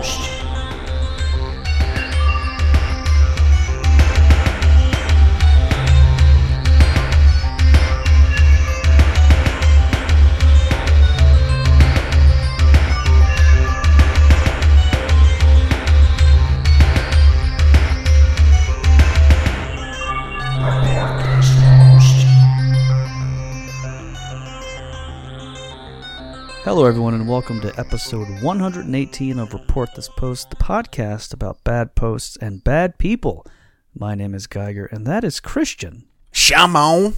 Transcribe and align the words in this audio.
Most. 0.00 0.39
Everyone, 26.90 27.14
and 27.14 27.28
welcome 27.28 27.60
to 27.60 27.72
episode 27.78 28.26
118 28.42 29.38
of 29.38 29.52
Report 29.52 29.88
This 29.94 30.08
Post, 30.08 30.50
the 30.50 30.56
podcast 30.56 31.32
about 31.32 31.62
bad 31.62 31.94
posts 31.94 32.36
and 32.38 32.64
bad 32.64 32.98
people. 32.98 33.46
My 33.96 34.16
name 34.16 34.34
is 34.34 34.48
Geiger, 34.48 34.86
and 34.86 35.06
that 35.06 35.22
is 35.22 35.38
Christian. 35.38 36.08
Shamon. 36.32 37.14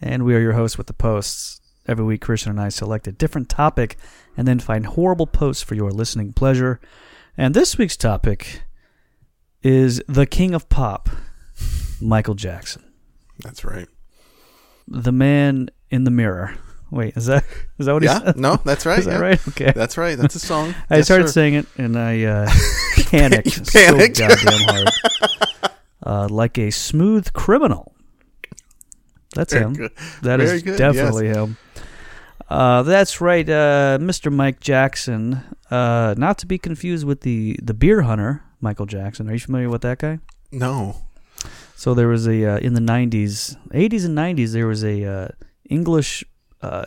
And 0.00 0.24
we 0.24 0.36
are 0.36 0.40
your 0.40 0.52
hosts 0.52 0.78
with 0.78 0.86
the 0.86 0.92
posts. 0.92 1.60
Every 1.88 2.04
week, 2.04 2.20
Christian 2.20 2.50
and 2.50 2.60
I 2.60 2.68
select 2.68 3.08
a 3.08 3.12
different 3.12 3.48
topic 3.48 3.96
and 4.36 4.46
then 4.46 4.60
find 4.60 4.86
horrible 4.86 5.26
posts 5.26 5.64
for 5.64 5.74
your 5.74 5.90
listening 5.90 6.32
pleasure. 6.32 6.78
And 7.36 7.52
this 7.52 7.76
week's 7.76 7.96
topic 7.96 8.62
is 9.60 10.00
the 10.06 10.26
king 10.26 10.54
of 10.54 10.68
pop, 10.68 11.08
Michael 12.00 12.34
Jackson. 12.34 12.84
That's 13.40 13.64
right. 13.64 13.88
The 14.86 15.10
man 15.10 15.70
in 15.90 16.04
the 16.04 16.12
mirror. 16.12 16.58
Wait, 16.90 17.16
is 17.16 17.26
that 17.26 17.44
is 17.78 17.86
that 17.86 17.92
what 17.94 18.02
he 18.02 18.08
Yeah, 18.08 18.20
said? 18.20 18.36
no, 18.36 18.56
that's 18.64 18.86
right. 18.86 18.98
Is 19.00 19.06
that 19.06 19.20
right? 19.20 19.40
Okay. 19.48 19.72
That's 19.74 19.98
right. 19.98 20.16
That's 20.16 20.34
a 20.36 20.38
song. 20.38 20.72
I 20.90 20.96
Yes, 20.98 21.06
started 21.06 21.26
sir. 21.28 21.32
saying 21.32 21.54
it 21.54 21.66
and 21.76 21.98
I 21.98 22.22
uh, 22.24 22.50
panicked, 23.10 23.72
panicked. 23.72 24.16
so 24.16 24.26
goddamn 24.28 24.68
hard, 24.68 24.88
uh, 26.04 26.28
like 26.30 26.58
a 26.58 26.70
smooth 26.70 27.32
criminal. 27.32 27.92
That's 29.34 29.52
Very 29.52 29.64
him. 29.64 29.72
good. 29.74 29.90
That 30.22 30.40
is 30.40 30.50
Very 30.50 30.62
good, 30.62 30.78
definitely 30.78 31.26
him. 31.28 31.56
Uh, 32.48 32.82
that's 32.84 33.20
right, 33.20 33.48
uh, 33.48 33.98
Mr. 34.00 34.32
Mike 34.32 34.60
Jackson. 34.60 35.42
Uh, 35.70 36.14
not 36.16 36.38
to 36.38 36.46
be 36.46 36.58
confused 36.58 37.04
with 37.04 37.22
the 37.22 37.58
the 37.60 37.74
beer 37.74 38.02
hunter, 38.02 38.44
Michael 38.60 38.86
Jackson. 38.86 39.28
Are 39.28 39.32
you 39.32 39.40
familiar 39.40 39.68
with 39.68 39.82
that 39.82 39.98
guy? 39.98 40.20
No. 40.52 41.02
So 41.74 41.92
there 41.92 42.06
was 42.08 42.28
a 42.28 42.44
uh, 42.54 42.58
in 42.58 42.74
the 42.74 42.80
'90s, 42.80 43.56
'80s 43.74 44.04
and 44.06 44.16
'90s. 44.16 44.52
There 44.52 44.68
was 44.68 44.84
a 44.84 45.04
uh, 45.04 45.28
English 45.68 46.24
uh, 46.62 46.84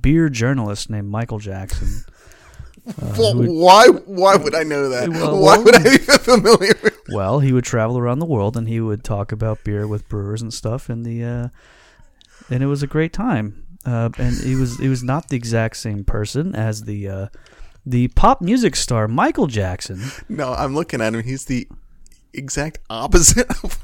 beer 0.00 0.28
journalist 0.28 0.90
named 0.90 1.08
Michael 1.08 1.38
Jackson. 1.38 2.04
Uh, 2.86 3.14
Well, 3.18 3.36
would- 3.36 3.48
why? 3.48 3.86
Why 3.88 4.36
would 4.36 4.54
I 4.54 4.62
know 4.62 4.88
that? 4.90 5.08
Well, 5.08 5.38
why 5.40 5.56
well- 5.56 5.64
would 5.64 5.74
I 5.76 5.82
be 5.82 5.98
familiar 5.98 6.74
with? 6.82 6.98
Well, 7.08 7.40
he 7.40 7.52
would 7.52 7.64
travel 7.64 7.96
around 7.98 8.18
the 8.18 8.26
world 8.26 8.56
and 8.56 8.68
he 8.68 8.80
would 8.80 9.04
talk 9.04 9.32
about 9.32 9.64
beer 9.64 9.86
with 9.86 10.08
brewers 10.08 10.42
and 10.42 10.52
stuff, 10.52 10.88
and 10.88 11.04
the 11.04 11.24
uh, 11.24 11.48
and 12.50 12.62
it 12.62 12.66
was 12.66 12.82
a 12.82 12.86
great 12.86 13.12
time. 13.12 13.62
Uh, 13.86 14.08
and 14.18 14.34
he 14.36 14.54
was 14.56 14.78
he 14.78 14.88
was 14.88 15.02
not 15.02 15.28
the 15.28 15.36
exact 15.36 15.76
same 15.76 16.04
person 16.04 16.54
as 16.54 16.82
the 16.84 17.08
uh, 17.08 17.26
the 17.86 18.08
pop 18.08 18.40
music 18.42 18.74
star 18.76 19.06
Michael 19.08 19.46
Jackson. 19.46 20.00
No, 20.28 20.52
I'm 20.54 20.74
looking 20.74 21.00
at 21.00 21.14
him. 21.14 21.22
He's 21.22 21.44
the 21.46 21.68
exact 22.32 22.78
opposite 22.90 23.46
of. 23.62 23.78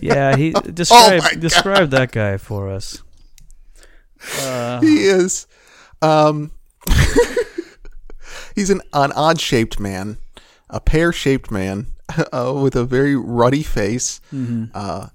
Yeah, 0.00 0.36
he 0.36 0.50
describe 0.52 1.22
Oh 1.32 1.36
describe 1.38 1.90
that 1.90 2.12
guy 2.12 2.36
for 2.38 2.68
us. 2.70 3.02
Uh, 4.40 4.80
he 4.80 5.04
is. 5.04 5.46
Um, 6.02 6.50
he's 8.54 8.70
an, 8.70 8.80
an 8.92 9.12
odd 9.12 9.40
shaped 9.40 9.78
man, 9.80 10.18
a 10.70 10.80
pear 10.80 11.12
shaped 11.12 11.50
man 11.50 11.88
uh, 12.32 12.52
with 12.62 12.76
a 12.76 12.84
very 12.84 13.16
ruddy 13.16 13.62
face, 13.62 14.20
Mm-hmm. 14.32 14.66
uh, 14.74 15.08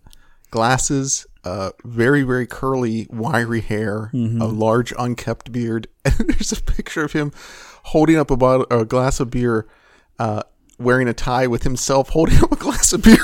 glasses, 0.51 1.25
uh, 1.43 1.71
very, 1.83 2.23
very 2.23 2.47
curly, 2.47 3.07
wiry 3.09 3.61
hair, 3.61 4.09
a 4.13 4.17
large, 4.47 4.93
unkept 4.97 5.51
beard. 5.51 5.87
And 6.05 6.29
there's 6.29 6.51
a 6.51 6.61
picture 6.61 7.03
of 7.03 7.13
him 7.13 7.31
holding 7.83 8.17
up 8.17 8.31
a, 8.31 8.35
bottle, 8.37 8.65
a 8.71 8.83
glass 8.83 9.19
of 9.19 9.29
beer, 9.29 9.67
uh, 10.17 10.41
wearing 10.79 11.07
a 11.07 11.13
tie 11.13 11.45
with 11.47 11.63
himself 11.63 12.09
holding 12.09 12.41
up 12.43 12.51
a 12.51 12.55
glass 12.55 12.93
of 12.93 13.03
beer. 13.03 13.17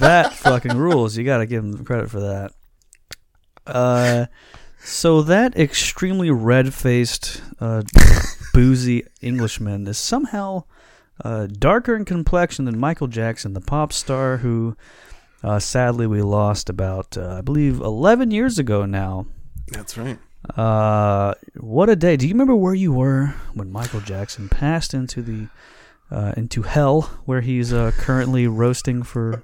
that 0.00 0.32
fucking 0.34 0.76
rules. 0.76 1.16
You 1.16 1.24
got 1.24 1.38
to 1.38 1.46
give 1.46 1.62
him 1.64 1.84
credit 1.84 2.10
for 2.10 2.20
that. 2.20 2.52
Uh, 3.68 4.26
so 4.78 5.22
that 5.22 5.56
extremely 5.56 6.30
red-faced, 6.30 7.42
uh, 7.60 7.82
boozy 8.54 9.04
Englishman 9.20 9.86
is 9.86 9.98
somehow 9.98 10.64
uh, 11.24 11.46
darker 11.46 11.94
in 11.96 12.04
complexion 12.04 12.64
than 12.64 12.78
Michael 12.78 13.08
Jackson, 13.08 13.52
the 13.52 13.60
pop 13.60 13.92
star 13.92 14.38
who, 14.38 14.76
uh, 15.42 15.58
sadly, 15.58 16.06
we 16.06 16.22
lost 16.22 16.70
about, 16.70 17.16
uh, 17.16 17.36
I 17.38 17.40
believe, 17.40 17.80
11 17.80 18.30
years 18.30 18.58
ago 18.58 18.84
now. 18.86 19.26
That's 19.68 19.98
right. 19.98 20.18
Uh, 20.56 21.34
what 21.56 21.90
a 21.90 21.96
day! 21.96 22.16
Do 22.16 22.26
you 22.26 22.32
remember 22.32 22.54
where 22.54 22.74
you 22.74 22.92
were 22.92 23.34
when 23.54 23.70
Michael 23.70 24.00
Jackson 24.00 24.48
passed 24.48 24.94
into 24.94 25.20
the 25.20 25.48
uh, 26.10 26.32
into 26.36 26.62
hell, 26.62 27.02
where 27.26 27.40
he's 27.40 27.72
uh, 27.72 27.90
currently 27.98 28.46
roasting 28.46 29.02
for 29.02 29.42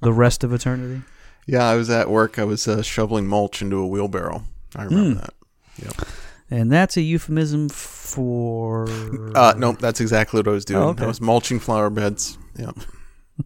the 0.00 0.12
rest 0.12 0.44
of 0.44 0.52
eternity? 0.52 1.02
Yeah, 1.46 1.68
I 1.68 1.76
was 1.76 1.90
at 1.90 2.10
work. 2.10 2.38
I 2.38 2.44
was 2.44 2.66
uh, 2.66 2.82
shoveling 2.82 3.26
mulch 3.26 3.62
into 3.62 3.78
a 3.78 3.86
wheelbarrow. 3.86 4.42
I 4.74 4.84
remember 4.84 5.20
that. 5.20 5.34
Yep. 5.82 6.08
And 6.50 6.70
that's 6.70 6.96
a 6.96 7.00
euphemism 7.02 7.68
for. 7.68 8.86
Uh, 9.34 9.54
nope, 9.56 9.78
that's 9.78 10.00
exactly 10.00 10.40
what 10.40 10.48
I 10.48 10.52
was 10.52 10.64
doing. 10.64 10.82
Oh, 10.82 10.88
okay. 10.88 11.04
I 11.04 11.06
was 11.06 11.20
mulching 11.20 11.58
flower 11.60 11.90
beds. 11.90 12.38
Yep. 12.56 12.76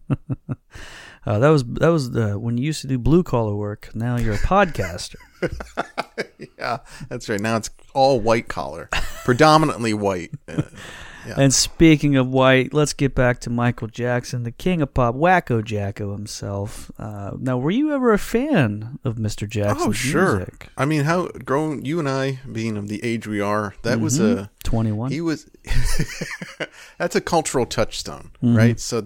Uh, 1.23 1.37
that 1.37 1.49
was 1.49 1.63
that 1.63 1.89
was 1.89 2.15
uh, 2.15 2.33
when 2.33 2.57
you 2.57 2.63
used 2.63 2.81
to 2.81 2.87
do 2.87 2.97
blue 2.97 3.21
collar 3.21 3.53
work. 3.53 3.91
Now 3.93 4.17
you're 4.17 4.33
a 4.33 4.39
podcaster. 4.39 5.17
Yeah, 6.57 6.79
that's 7.09 7.27
right. 7.27 7.39
Now 7.39 7.57
it's 7.57 7.71
all 7.95 8.19
white 8.19 8.47
collar, 8.47 8.87
predominantly 9.23 9.95
white. 9.95 10.31
Uh, 11.23 11.27
Yeah. 11.29 11.35
And 11.37 11.53
speaking 11.53 12.15
of 12.15 12.27
white, 12.27 12.73
let's 12.73 12.93
get 12.93 13.13
back 13.13 13.39
to 13.41 13.49
Michael 13.49 13.87
Jackson, 13.87 14.43
the 14.43 14.51
king 14.51 14.81
of 14.81 14.93
pop, 14.93 15.15
Wacko 15.15 15.63
Jacko 15.63 16.11
himself. 16.13 16.89
Uh, 16.97 17.31
now, 17.39 17.57
were 17.57 17.69
you 17.71 17.93
ever 17.93 18.11
a 18.11 18.17
fan 18.17 18.97
of 19.03 19.15
Mr. 19.17 19.47
Jackson's 19.47 19.87
oh, 19.89 19.91
sure. 19.91 20.35
music? 20.37 20.69
I 20.77 20.85
mean, 20.85 21.03
how 21.03 21.27
grown 21.27 21.85
you 21.85 21.99
and 21.99 22.09
I, 22.09 22.39
being 22.51 22.75
of 22.77 22.87
the 22.87 23.03
age 23.03 23.27
we 23.27 23.39
are, 23.39 23.75
that 23.83 23.99
was 23.99 24.19
Mm-hmm. 24.19 24.39
a 24.39 24.49
Twenty-one. 24.63 25.11
he 25.11 25.21
was. 25.21 25.47
that's 26.97 27.15
a 27.15 27.21
cultural 27.21 27.65
touchstone, 27.65 28.31
Mm-hmm. 28.43 28.55
right? 28.57 28.79
So, 28.79 29.05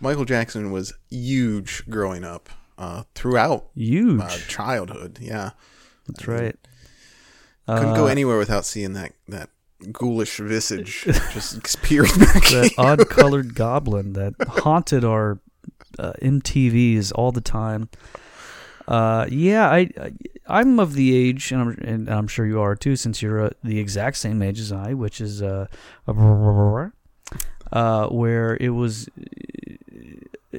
Michael 0.00 0.24
Jackson 0.26 0.70
was 0.72 0.92
huge 1.10 1.88
growing 1.88 2.22
up 2.24 2.50
uh, 2.78 3.04
throughout 3.14 3.68
Huge. 3.74 4.20
uh, 4.20 4.28
childhood. 4.48 5.18
Yeah, 5.22 5.50
That's 6.06 6.26
right. 6.28 6.56
couldn't 7.66 7.88
Uh, 7.90 7.96
go 7.96 8.06
anywhere 8.06 8.36
without 8.38 8.64
seeing 8.66 8.92
that 8.92 9.12
that 9.28 9.48
ghoulish 9.92 10.38
visage 10.38 11.04
just 11.32 11.82
peering 11.82 12.10
back. 12.18 12.44
that 12.44 12.72
odd 12.78 13.08
colored 13.08 13.54
goblin 13.54 14.14
that 14.14 14.34
haunted 14.48 15.04
our 15.04 15.38
uh, 15.98 16.12
MTVs 16.22 17.12
all 17.14 17.32
the 17.32 17.40
time. 17.40 17.88
Uh, 18.88 19.26
yeah, 19.30 19.68
I, 19.68 19.90
I 20.00 20.12
I'm 20.48 20.78
of 20.78 20.94
the 20.94 21.14
age, 21.14 21.50
and 21.50 21.60
I'm 21.60 21.68
and 21.82 22.08
I'm 22.08 22.28
sure 22.28 22.46
you 22.46 22.60
are 22.60 22.76
too, 22.76 22.94
since 22.94 23.20
you're 23.20 23.46
uh, 23.46 23.50
the 23.64 23.80
exact 23.80 24.16
same 24.16 24.40
age 24.42 24.60
as 24.60 24.70
I, 24.70 24.94
which 24.94 25.20
is 25.20 25.42
uh, 25.42 25.66
uh, 27.72 28.06
where 28.08 28.56
it 28.60 28.70
was 28.70 29.08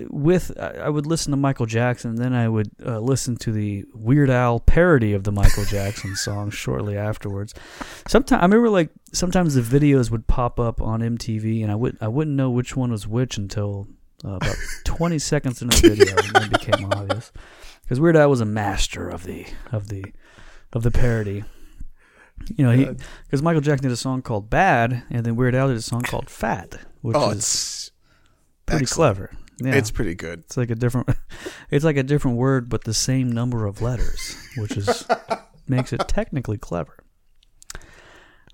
with 0.09 0.58
I 0.59 0.90
would 0.90 1.06
listen 1.06 1.31
to 1.31 1.38
Michael 1.38 1.66
Jackson, 1.66 2.16
then 2.16 2.34
I 2.34 2.47
would 2.47 2.69
uh, 2.85 3.00
listen 3.00 3.38
to 3.38 3.52
the 3.52 3.85
Weird 3.94 4.30
Al 4.30 4.59
parody 4.59 5.13
of 5.13 5.24
the 5.24 5.31
Michael 5.31 5.66
Jackson 5.69 6.16
song 6.16 6.50
shortly 6.50 6.98
afterwards. 6.98 7.54
Sometimes 8.07 8.39
I 8.42 8.45
remember 8.45 8.69
like 8.69 8.89
sometimes 9.13 9.56
the 9.56 9.62
videos 9.62 10.12
would 10.12 10.27
pop 10.27 10.60
up 10.60 10.81
on 10.81 11.01
MTV, 11.01 11.62
and 11.63 11.72
I 11.72 11.75
would 11.75 11.98
I 12.01 12.07
wouldn't 12.07 12.36
know 12.36 12.50
which 12.50 12.75
one 12.75 12.92
was 12.92 13.07
which 13.07 13.38
until 13.38 13.88
uh, 14.25 14.36
about 14.36 14.56
20 14.86 15.19
seconds 15.19 15.62
into 15.62 15.81
the 15.81 15.89
video, 15.89 16.16
and 16.16 16.33
then 16.33 16.44
it 16.44 16.51
became 16.51 16.92
obvious. 16.92 17.31
Because 17.83 18.00
Weird 18.00 18.18
Al 18.18 18.30
was 18.30 18.42
a 18.42 18.45
master 18.45 19.07
of 19.07 19.24
the 19.24 19.45
of 19.72 19.88
the 19.88 20.06
of 20.74 20.83
the 20.83 20.92
parody. 20.92 21.44
You 22.56 22.66
know, 22.66 22.95
because 23.25 23.42
Michael 23.42 23.62
Jackson 23.62 23.83
did 23.83 23.94
a 23.94 23.98
song 23.98 24.22
called 24.22 24.50
"Bad," 24.50 25.04
and 25.10 25.25
then 25.25 25.36
Weird 25.36 25.56
Al 25.56 25.69
did 25.69 25.77
a 25.77 25.81
song 25.81 26.01
called 26.01 26.30
"Fat," 26.30 26.80
which 27.01 27.16
oh, 27.18 27.31
is 27.31 27.92
pretty 28.66 28.83
excellent. 28.83 29.18
clever. 29.18 29.31
Yeah. 29.59 29.75
It's 29.75 29.92
pretty 29.92 30.15
good. 30.15 30.39
It's 30.42 30.57
like 30.57 30.69
a 30.69 30.75
different 30.75 31.09
it's 31.71 31.86
like 31.86 31.98
a 31.98 32.04
different 32.04 32.38
word 32.38 32.69
but 32.69 32.83
the 32.83 32.94
same 32.94 33.31
number 33.31 33.65
of 33.65 33.81
letters, 33.81 34.38
which 34.57 34.77
is 34.77 35.07
makes 35.68 35.94
it 35.94 36.07
technically 36.07 36.57
clever. 36.57 36.98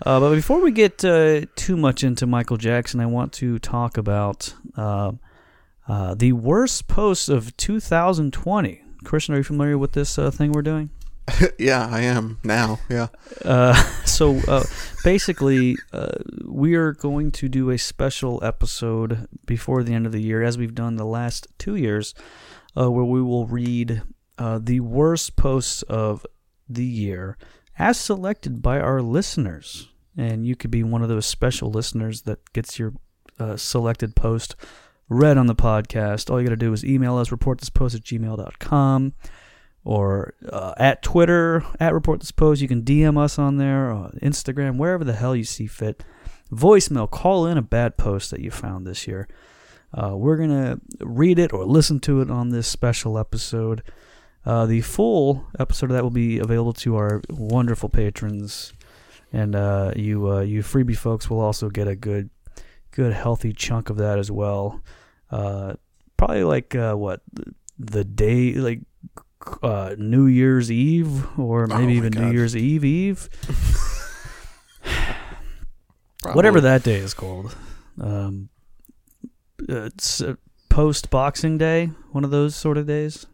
Uh, 0.05 0.19
but 0.19 0.31
before 0.31 0.61
we 0.61 0.71
get 0.71 1.03
uh, 1.05 1.41
too 1.55 1.77
much 1.77 2.03
into 2.03 2.25
Michael 2.25 2.57
Jackson, 2.57 2.99
I 2.99 3.05
want 3.05 3.31
to 3.33 3.59
talk 3.59 3.97
about 3.97 4.53
uh, 4.75 5.13
uh, 5.87 6.15
the 6.15 6.33
worst 6.33 6.87
posts 6.87 7.29
of 7.29 7.55
2020. 7.57 8.81
Christian, 9.03 9.35
are 9.35 9.37
you 9.37 9.43
familiar 9.43 9.77
with 9.77 9.93
this 9.93 10.17
uh, 10.17 10.31
thing 10.31 10.51
we're 10.51 10.61
doing? 10.61 10.89
yeah, 11.57 11.87
I 11.89 12.01
am 12.01 12.39
now. 12.43 12.79
Yeah. 12.89 13.07
Uh, 13.43 13.73
so 14.05 14.39
uh, 14.47 14.63
basically, 15.03 15.77
uh, 15.91 16.17
we 16.45 16.75
are 16.75 16.93
going 16.93 17.31
to 17.31 17.49
do 17.49 17.69
a 17.69 17.77
special 17.77 18.43
episode 18.43 19.27
before 19.45 19.83
the 19.83 19.93
end 19.93 20.05
of 20.05 20.11
the 20.11 20.21
year, 20.21 20.43
as 20.43 20.57
we've 20.57 20.75
done 20.75 20.95
the 20.95 21.05
last 21.05 21.47
two 21.57 21.75
years, 21.75 22.13
uh, 22.77 22.89
where 22.91 23.05
we 23.05 23.21
will 23.21 23.45
read 23.45 24.01
uh, 24.37 24.59
the 24.61 24.79
worst 24.81 25.35
posts 25.35 25.81
of 25.83 26.25
the 26.67 26.85
year 26.85 27.37
as 27.77 27.99
selected 27.99 28.61
by 28.61 28.79
our 28.79 29.01
listeners. 29.01 29.89
And 30.15 30.45
you 30.45 30.55
could 30.55 30.71
be 30.71 30.83
one 30.83 31.01
of 31.01 31.09
those 31.09 31.25
special 31.25 31.71
listeners 31.71 32.23
that 32.23 32.53
gets 32.53 32.77
your 32.77 32.93
uh, 33.39 33.57
selected 33.57 34.15
post 34.15 34.55
read 35.09 35.37
on 35.37 35.47
the 35.47 35.55
podcast. 35.55 36.29
All 36.29 36.39
you 36.39 36.47
got 36.47 36.51
to 36.51 36.57
do 36.57 36.73
is 36.73 36.85
email 36.85 37.17
us, 37.17 37.31
report 37.31 37.59
this 37.59 37.69
post 37.69 37.95
at 37.95 38.01
gmail.com 38.01 39.13
or 39.85 40.33
uh, 40.49 40.73
at 40.77 41.01
Twitter, 41.01 41.63
at 41.79 41.93
Report 41.93 42.19
This 42.19 42.31
Post. 42.31 42.61
You 42.61 42.67
can 42.67 42.83
DM 42.83 43.17
us 43.17 43.37
on 43.37 43.57
there, 43.57 43.91
uh, 43.91 44.11
Instagram, 44.21 44.77
wherever 44.77 45.03
the 45.03 45.13
hell 45.13 45.35
you 45.35 45.43
see 45.43 45.67
fit. 45.67 46.03
Voicemail, 46.51 47.09
call 47.09 47.45
in 47.47 47.57
a 47.57 47.61
bad 47.61 47.97
post 47.97 48.31
that 48.31 48.39
you 48.39 48.51
found 48.51 48.85
this 48.85 49.07
year. 49.07 49.27
Uh, 49.93 50.15
we're 50.15 50.37
going 50.37 50.49
to 50.49 50.79
read 51.05 51.37
it 51.37 51.53
or 51.53 51.65
listen 51.65 51.99
to 51.99 52.21
it 52.21 52.29
on 52.29 52.49
this 52.49 52.67
special 52.67 53.17
episode. 53.17 53.83
Uh, 54.45 54.65
the 54.65 54.81
full 54.81 55.47
episode 55.59 55.89
of 55.89 55.95
that 55.95 56.03
will 56.03 56.09
be 56.09 56.39
available 56.39 56.73
to 56.73 56.95
our 56.95 57.21
wonderful 57.29 57.89
patrons, 57.89 58.73
and 59.31 59.55
uh, 59.55 59.93
you 59.95 60.29
uh, 60.29 60.41
you 60.41 60.61
freebie 60.61 60.97
folks 60.97 61.29
will 61.29 61.39
also 61.39 61.69
get 61.69 61.87
a 61.87 61.95
good, 61.95 62.29
good 62.91 63.13
healthy 63.13 63.53
chunk 63.53 63.89
of 63.89 63.97
that 63.97 64.19
as 64.19 64.29
well. 64.29 64.81
Probably 65.29 66.43
like 66.43 66.73
what 66.73 67.21
the 67.79 68.03
day 68.03 68.53
like 68.53 68.81
uh, 69.63 69.95
New 69.97 70.25
Year's 70.27 70.71
Eve 70.71 71.25
or 71.39 71.63
Oh 71.63 71.67
maybe 71.77 71.85
my 71.85 71.91
even 71.93 72.11
God. 72.11 72.23
New 72.23 72.31
Year's 72.31 72.55
Eve 72.55 72.83
Eve, 72.85 73.29
whatever 76.33 76.61
that 76.61 76.83
day 76.83 76.95
is 76.95 77.13
called. 77.13 77.55
Um, 77.99 78.49
it's 79.59 80.21
uh, 80.21 80.35
post 80.69 81.09
Boxing 81.09 81.57
Day, 81.57 81.87
one 82.11 82.23
of 82.23 82.31
those 82.31 82.55
sort 82.55 82.77
of 82.77 82.87
days. 82.87 83.21
the- 83.21 83.29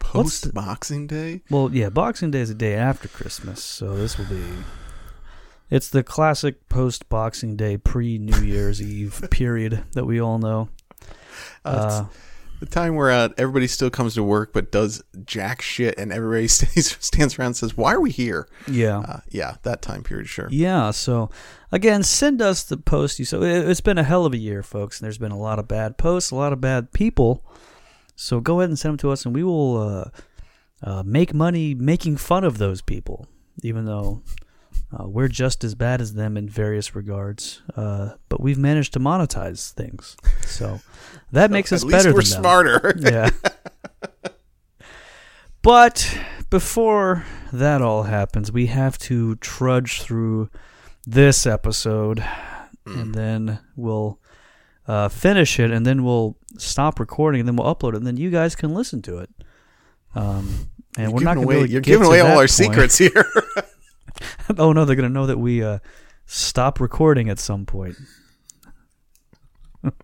Post 0.00 0.54
Boxing 0.54 1.06
Day. 1.06 1.42
Well, 1.50 1.70
yeah, 1.72 1.90
Boxing 1.90 2.30
Day 2.30 2.40
is 2.40 2.50
a 2.50 2.54
day 2.54 2.74
after 2.74 3.08
Christmas, 3.08 3.62
so 3.62 3.96
this 3.96 4.16
will 4.18 4.26
be. 4.26 4.42
It's 5.70 5.90
the 5.90 6.02
classic 6.02 6.68
post 6.70 7.08
Boxing 7.10 7.56
Day, 7.56 7.76
pre 7.76 8.16
New 8.18 8.40
Year's 8.40 8.80
Eve 8.80 9.26
period 9.30 9.84
that 9.92 10.06
we 10.06 10.18
all 10.20 10.38
know. 10.38 10.70
Uh, 11.64 12.06
The 12.60 12.66
time 12.66 12.96
where 12.96 13.10
uh, 13.10 13.28
everybody 13.38 13.66
still 13.68 13.88
comes 13.90 14.14
to 14.14 14.22
work 14.22 14.52
but 14.52 14.72
does 14.72 15.02
jack 15.24 15.62
shit, 15.62 15.96
and 15.98 16.12
everybody 16.12 16.48
stays, 16.48 16.96
stands 17.00 17.38
around 17.38 17.46
and 17.48 17.56
says, 17.56 17.76
"Why 17.76 17.94
are 17.94 18.00
we 18.00 18.10
here?" 18.10 18.48
yeah. 18.66 18.98
Uh, 18.98 19.20
yeah, 19.30 19.56
that 19.62 19.80
time 19.82 20.02
period, 20.02 20.28
sure. 20.28 20.48
Yeah, 20.50 20.90
so 20.90 21.30
again, 21.70 22.02
send 22.02 22.42
us 22.42 22.64
the 22.64 22.76
post 22.76 23.18
you 23.18 23.24
so 23.24 23.42
it- 23.42 23.68
it's 23.68 23.80
been 23.80 23.98
a 23.98 24.02
hell 24.02 24.26
of 24.26 24.32
a 24.32 24.38
year, 24.38 24.62
folks, 24.62 24.98
and 24.98 25.04
there's 25.04 25.18
been 25.18 25.30
a 25.32 25.38
lot 25.38 25.58
of 25.58 25.68
bad 25.68 25.98
posts, 25.98 26.30
a 26.32 26.34
lot 26.36 26.52
of 26.52 26.60
bad 26.60 26.92
people. 26.92 27.44
So 28.16 28.40
go 28.40 28.58
ahead 28.60 28.70
and 28.70 28.78
send 28.78 28.92
them 28.94 28.98
to 28.98 29.10
us, 29.10 29.24
and 29.24 29.32
we 29.34 29.44
will 29.44 29.76
uh, 29.80 30.10
uh, 30.82 31.02
make 31.06 31.32
money 31.32 31.74
making 31.74 32.16
fun 32.16 32.42
of 32.42 32.58
those 32.58 32.82
people, 32.82 33.26
even 33.62 33.84
though 33.84 34.22
uh, 34.92 35.06
we're 35.06 35.28
just 35.28 35.64
as 35.64 35.74
bad 35.74 36.00
as 36.00 36.14
them 36.14 36.36
in 36.36 36.48
various 36.48 36.94
regards. 36.94 37.62
Uh, 37.76 38.10
but 38.28 38.40
we've 38.40 38.58
managed 38.58 38.92
to 38.94 39.00
monetize 39.00 39.72
things, 39.72 40.16
so 40.46 40.80
that 41.32 41.50
makes 41.50 41.72
us 41.72 41.84
better 41.84 42.12
we're 42.14 42.22
smarter. 42.22 42.94
Yeah. 43.00 43.30
But 45.62 46.18
before 46.50 47.24
that 47.52 47.82
all 47.82 48.04
happens, 48.04 48.50
we 48.52 48.66
have 48.66 48.96
to 49.00 49.34
trudge 49.36 50.00
through 50.02 50.50
this 51.06 51.46
episode, 51.46 52.24
and 52.86 53.14
then 53.14 53.58
we'll 53.76 54.20
uh, 54.86 55.08
finish 55.08 55.58
it, 55.58 55.70
and 55.70 55.84
then 55.84 56.04
we'll 56.04 56.36
stop 56.56 57.00
recording, 57.00 57.40
and 57.40 57.48
then 57.48 57.56
we'll 57.56 57.74
upload 57.74 57.94
it, 57.94 57.96
and 57.96 58.06
then 58.06 58.16
you 58.16 58.30
guys 58.30 58.54
can 58.54 58.72
listen 58.72 59.02
to 59.02 59.18
it. 59.18 59.30
Um, 60.14 60.70
and 60.96 61.10
You're 61.10 61.12
we're 61.12 61.20
not 61.24 61.34
giving 61.34 61.44
going 61.48 61.56
away, 61.58 61.66
to 61.66 61.72
you're 61.72 61.80
giving 61.82 62.06
away 62.06 62.20
all 62.20 62.28
our 62.28 62.36
point. 62.38 62.50
secrets 62.50 62.96
here. 62.98 63.24
oh 64.58 64.72
no, 64.72 64.84
they're 64.84 64.96
to 64.96 65.08
know 65.08 65.26
that 65.26 65.38
we 65.38 65.62
uh, 65.62 65.78
stop 66.26 66.80
recording 66.80 67.28
at 67.28 67.38
some 67.38 67.66
point. 67.66 67.96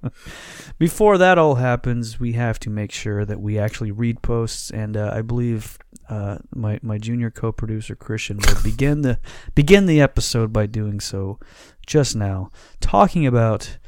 Before 0.79 1.19
that 1.19 1.39
all 1.39 1.57
happens, 1.57 2.21
we 2.21 2.33
have 2.33 2.59
to 2.61 2.71
make 2.71 2.93
sure 2.93 3.25
that 3.25 3.41
we 3.41 3.59
actually 3.59 3.91
read 3.91 4.23
posts, 4.23 4.71
and 4.71 4.97
uh, 4.97 5.11
I 5.13 5.23
believe 5.23 5.79
uh, 6.09 6.39
my 6.55 6.79
my 6.83 6.99
junior 6.99 7.31
co-producer 7.31 7.97
Christian 7.97 8.39
will 8.39 8.63
begin 8.63 9.03
the 9.03 9.19
begin 9.55 9.87
the 9.87 10.01
episode 10.01 10.53
by 10.53 10.67
doing 10.67 11.01
so 11.01 11.39
just 11.87 12.15
now, 12.15 12.51
talking 12.81 13.27
about 13.27 13.79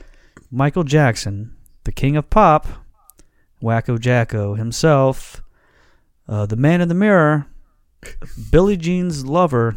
Michael 0.51 0.85
Jackson, 0.85 1.57
the 1.85 1.93
king 1.93 2.17
of 2.17 2.31
pop, 2.31 2.67
Wacko 3.63 3.99
Jacko 3.99 4.55
himself, 4.55 5.43
uh, 6.29 6.47
the 6.47 6.57
man 6.57 6.81
in 6.81 6.89
the 6.89 6.95
mirror, 6.95 7.47
Billie 8.51 8.77
Jean's 8.77 9.25
lover, 9.25 9.77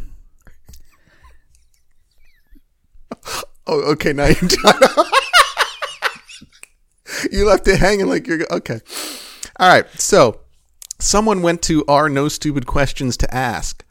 oh, 3.69 3.91
okay, 3.91 4.13
now 4.13 4.25
you're 4.25 4.49
done. 4.49 4.81
you 7.31 7.45
left 7.45 7.67
it 7.67 7.79
hanging 7.79 8.07
like 8.07 8.27
you're 8.27 8.45
okay. 8.51 8.81
All 9.59 9.69
right, 9.69 9.87
so 9.99 10.41
someone 10.99 11.41
went 11.41 11.61
to 11.63 11.85
our 11.87 12.09
no 12.09 12.27
stupid 12.27 12.65
questions 12.65 13.17
to 13.17 13.33
ask 13.33 13.85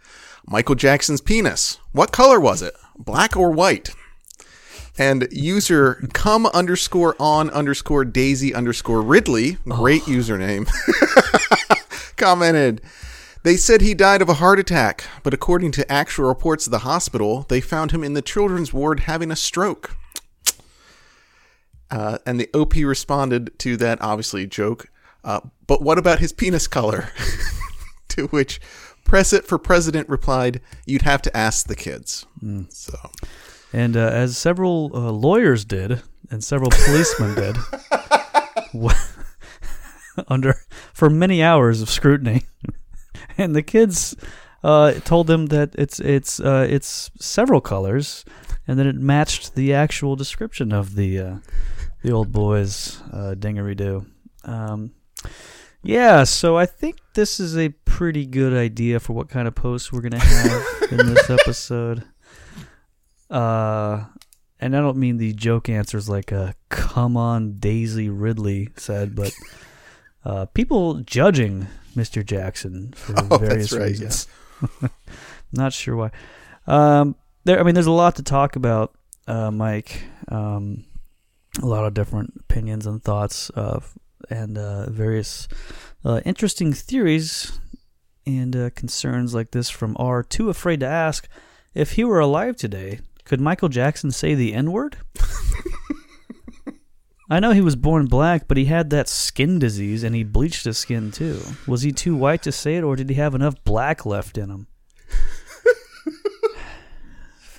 Michael 0.47 0.75
Jackson's 0.75 1.21
penis. 1.21 1.79
What 1.93 2.13
color 2.13 2.41
was 2.41 2.63
it? 2.63 2.75
Black 2.99 3.37
or 3.37 3.51
white? 3.51 3.91
And 4.99 5.29
user 5.31 6.07
come 6.13 6.47
underscore 6.47 7.15
on 7.21 7.51
underscore 7.51 8.05
daisy 8.05 8.53
underscore 8.53 9.01
Ridley, 9.01 9.59
great 9.69 10.03
oh. 10.03 10.11
username, 10.11 10.69
commented. 12.17 12.81
They 13.49 13.57
said 13.57 13.81
he 13.81 13.95
died 13.95 14.21
of 14.21 14.29
a 14.29 14.35
heart 14.35 14.59
attack, 14.59 15.05
but 15.23 15.33
according 15.33 15.71
to 15.71 15.91
actual 15.91 16.29
reports 16.29 16.67
of 16.67 16.71
the 16.71 16.81
hospital, 16.81 17.47
they 17.49 17.63
found 17.63 17.93
him 17.93 18.05
in 18.05 18.13
the 18.13 18.21
children's 18.21 18.75
ward 18.75 19.01
having 19.01 19.31
a 19.31 19.37
stroke. 19.37 19.97
Uh, 21.91 22.19
and 22.27 22.39
the 22.39 22.51
OP 22.53 22.75
responded 22.75 23.59
to 23.61 23.79
that 23.79 24.03
obviously 24.03 24.47
joke. 24.47 24.91
Uh, 25.25 25.41
but 25.67 25.81
what 25.81 25.97
about 25.97 26.19
his 26.19 26.31
penis 26.31 26.69
color? 26.69 27.09
to 28.09 28.27
which 28.27 28.61
Press 29.07 29.33
It 29.33 29.47
for 29.47 29.57
President 29.57 30.11
replied, 30.11 30.61
"You'd 30.85 31.09
have 31.09 31.23
to 31.23 31.35
ask 31.35 31.69
the 31.69 31.75
kids." 31.75 32.27
So 32.69 32.99
And 33.73 33.97
uh, 33.97 34.11
as 34.13 34.37
several 34.37 34.91
uh, 34.93 35.11
lawyers 35.11 35.65
did, 35.65 36.03
and 36.31 36.45
several 36.45 36.69
policemen 36.69 37.35
did, 37.35 37.57
under 40.29 40.55
for 40.93 41.09
many 41.09 41.43
hours 41.43 41.81
of 41.81 41.89
scrutiny, 41.89 42.43
and 43.43 43.55
the 43.55 43.63
kids 43.63 44.17
uh, 44.65 44.93
told 44.93 45.29
them 45.29 45.47
that 45.47 45.75
it's 45.77 46.01
it's 46.01 46.41
uh, 46.41 46.67
it's 46.69 47.11
several 47.19 47.61
colors, 47.61 48.25
and 48.67 48.79
that 48.79 48.87
it 48.87 48.97
matched 48.97 49.55
the 49.55 49.73
actual 49.73 50.17
description 50.17 50.73
of 50.73 50.97
the 50.97 51.19
uh, 51.19 51.37
the 52.03 52.11
old 52.11 52.33
boy's 52.33 53.01
uh, 53.13 53.35
dingery-doo. 53.35 54.05
Um, 54.45 54.93
yeah, 55.83 56.25
so 56.25 56.57
I 56.57 56.67
think 56.67 56.99
this 57.15 57.39
is 57.39 57.57
a 57.57 57.69
pretty 57.85 58.27
good 58.27 58.53
idea 58.53 58.99
for 58.99 59.13
what 59.13 59.29
kind 59.29 59.47
of 59.47 59.55
posts 59.55 59.93
we're 59.93 60.01
gonna 60.01 60.19
have 60.19 60.67
in 60.91 61.15
this 61.15 61.31
episode. 61.31 62.05
Uh, 63.31 64.05
and 64.59 64.77
I 64.77 64.81
don't 64.81 64.97
mean 64.97 65.19
the 65.19 65.33
joke 65.35 65.69
answers 65.69 66.09
like 66.09 66.33
uh, 66.33 66.53
"Come 66.69 67.17
on, 67.17 67.59
Daisy 67.59 68.09
Ridley" 68.09 68.71
said, 68.77 69.15
but 69.15 69.33
uh, 70.25 70.47
people 70.47 70.95
judging 71.01 71.67
Mr. 71.97 72.25
Jackson 72.25 72.93
for 72.93 73.15
Oh, 73.31 73.39
various 73.39 73.73
right, 73.73 73.89
reasons. 73.89 74.27
Not 75.53 75.73
sure 75.73 75.97
why. 75.97 76.11
Um, 76.67 77.17
there, 77.45 77.59
I 77.59 77.63
mean, 77.63 77.75
there's 77.75 77.87
a 77.87 77.93
lot 77.93 78.17
to 78.17 78.23
talk 78.23 78.57
about, 78.57 78.95
uh, 79.27 79.51
Mike. 79.51 80.03
Um, 80.29 80.85
a 81.63 81.67
lot 81.67 81.85
of 81.85 81.95
different 81.95 82.35
opinions 82.41 82.87
and 82.87 83.03
thoughts 83.03 83.51
of, 83.51 83.99
and 84.31 84.59
uh, 84.59 84.91
various 84.91 85.49
uh, 86.05 86.21
interesting 86.25 86.73
theories 86.73 87.59
and 88.27 88.55
uh, 88.55 88.71
concerns 88.71 89.35
like 89.35 89.51
this 89.53 89.71
from 89.71 89.97
R. 89.99 90.23
Too 90.23 90.51
afraid 90.51 90.81
to 90.81 90.87
ask 90.87 91.29
if 91.75 91.93
he 91.93 92.05
were 92.05 92.21
alive 92.21 92.57
today. 92.57 93.01
Could 93.25 93.41
Michael 93.41 93.69
Jackson 93.69 94.11
say 94.11 94.35
the 94.35 94.55
N 94.55 94.73
word? 94.73 94.99
I 97.31 97.41
know 97.41 97.51
he 97.51 97.61
was 97.61 97.77
born 97.77 98.07
black, 98.07 98.49
but 98.49 98.57
he 98.57 98.65
had 98.65 98.89
that 98.91 99.09
skin 99.09 99.59
disease 99.59 100.03
and 100.03 100.15
he 100.15 100.25
bleached 100.25 100.65
his 100.65 100.79
skin 100.79 101.11
too. 101.11 101.41
Was 101.67 101.83
he 101.83 101.93
too 101.93 102.17
white 102.17 102.43
to 102.43 102.53
say 102.53 102.77
it, 102.77 102.85
or 102.85 102.97
did 102.97 103.11
he 103.11 103.17
have 103.17 103.35
enough 103.35 103.63
black 103.65 104.07
left 104.07 104.39
in 104.39 104.49
him? 104.49 104.67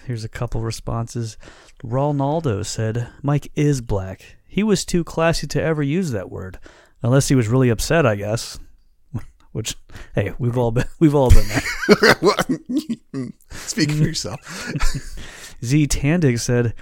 Here's 0.06 0.24
a 0.24 0.30
couple 0.30 0.62
responses. 0.62 1.38
Ronaldo 1.84 2.66
said, 2.66 3.10
Mike 3.22 3.52
is 3.56 3.82
black. 3.82 4.38
He 4.48 4.64
was 4.64 4.84
too 4.84 5.04
classy 5.04 5.46
to 5.46 5.62
ever 5.62 5.84
use 5.84 6.10
that 6.12 6.32
word. 6.32 6.58
Unless 7.04 7.28
he 7.28 7.36
was 7.36 7.48
really 7.48 7.70
upset, 7.70 8.08
I 8.08 8.16
guess. 8.16 8.58
Which, 9.52 9.76
hey, 10.16 10.34
we've 10.40 10.58
all 10.58 10.72
been 10.72 10.86
we've 11.00 11.14
all 11.14 11.30
been 11.30 11.48
there. 11.48 11.62
Speak 13.52 13.92
for 13.92 14.04
yourself. 14.04 14.40
Z 15.64 15.88
Tandig 15.88 16.40
said, 16.40 16.74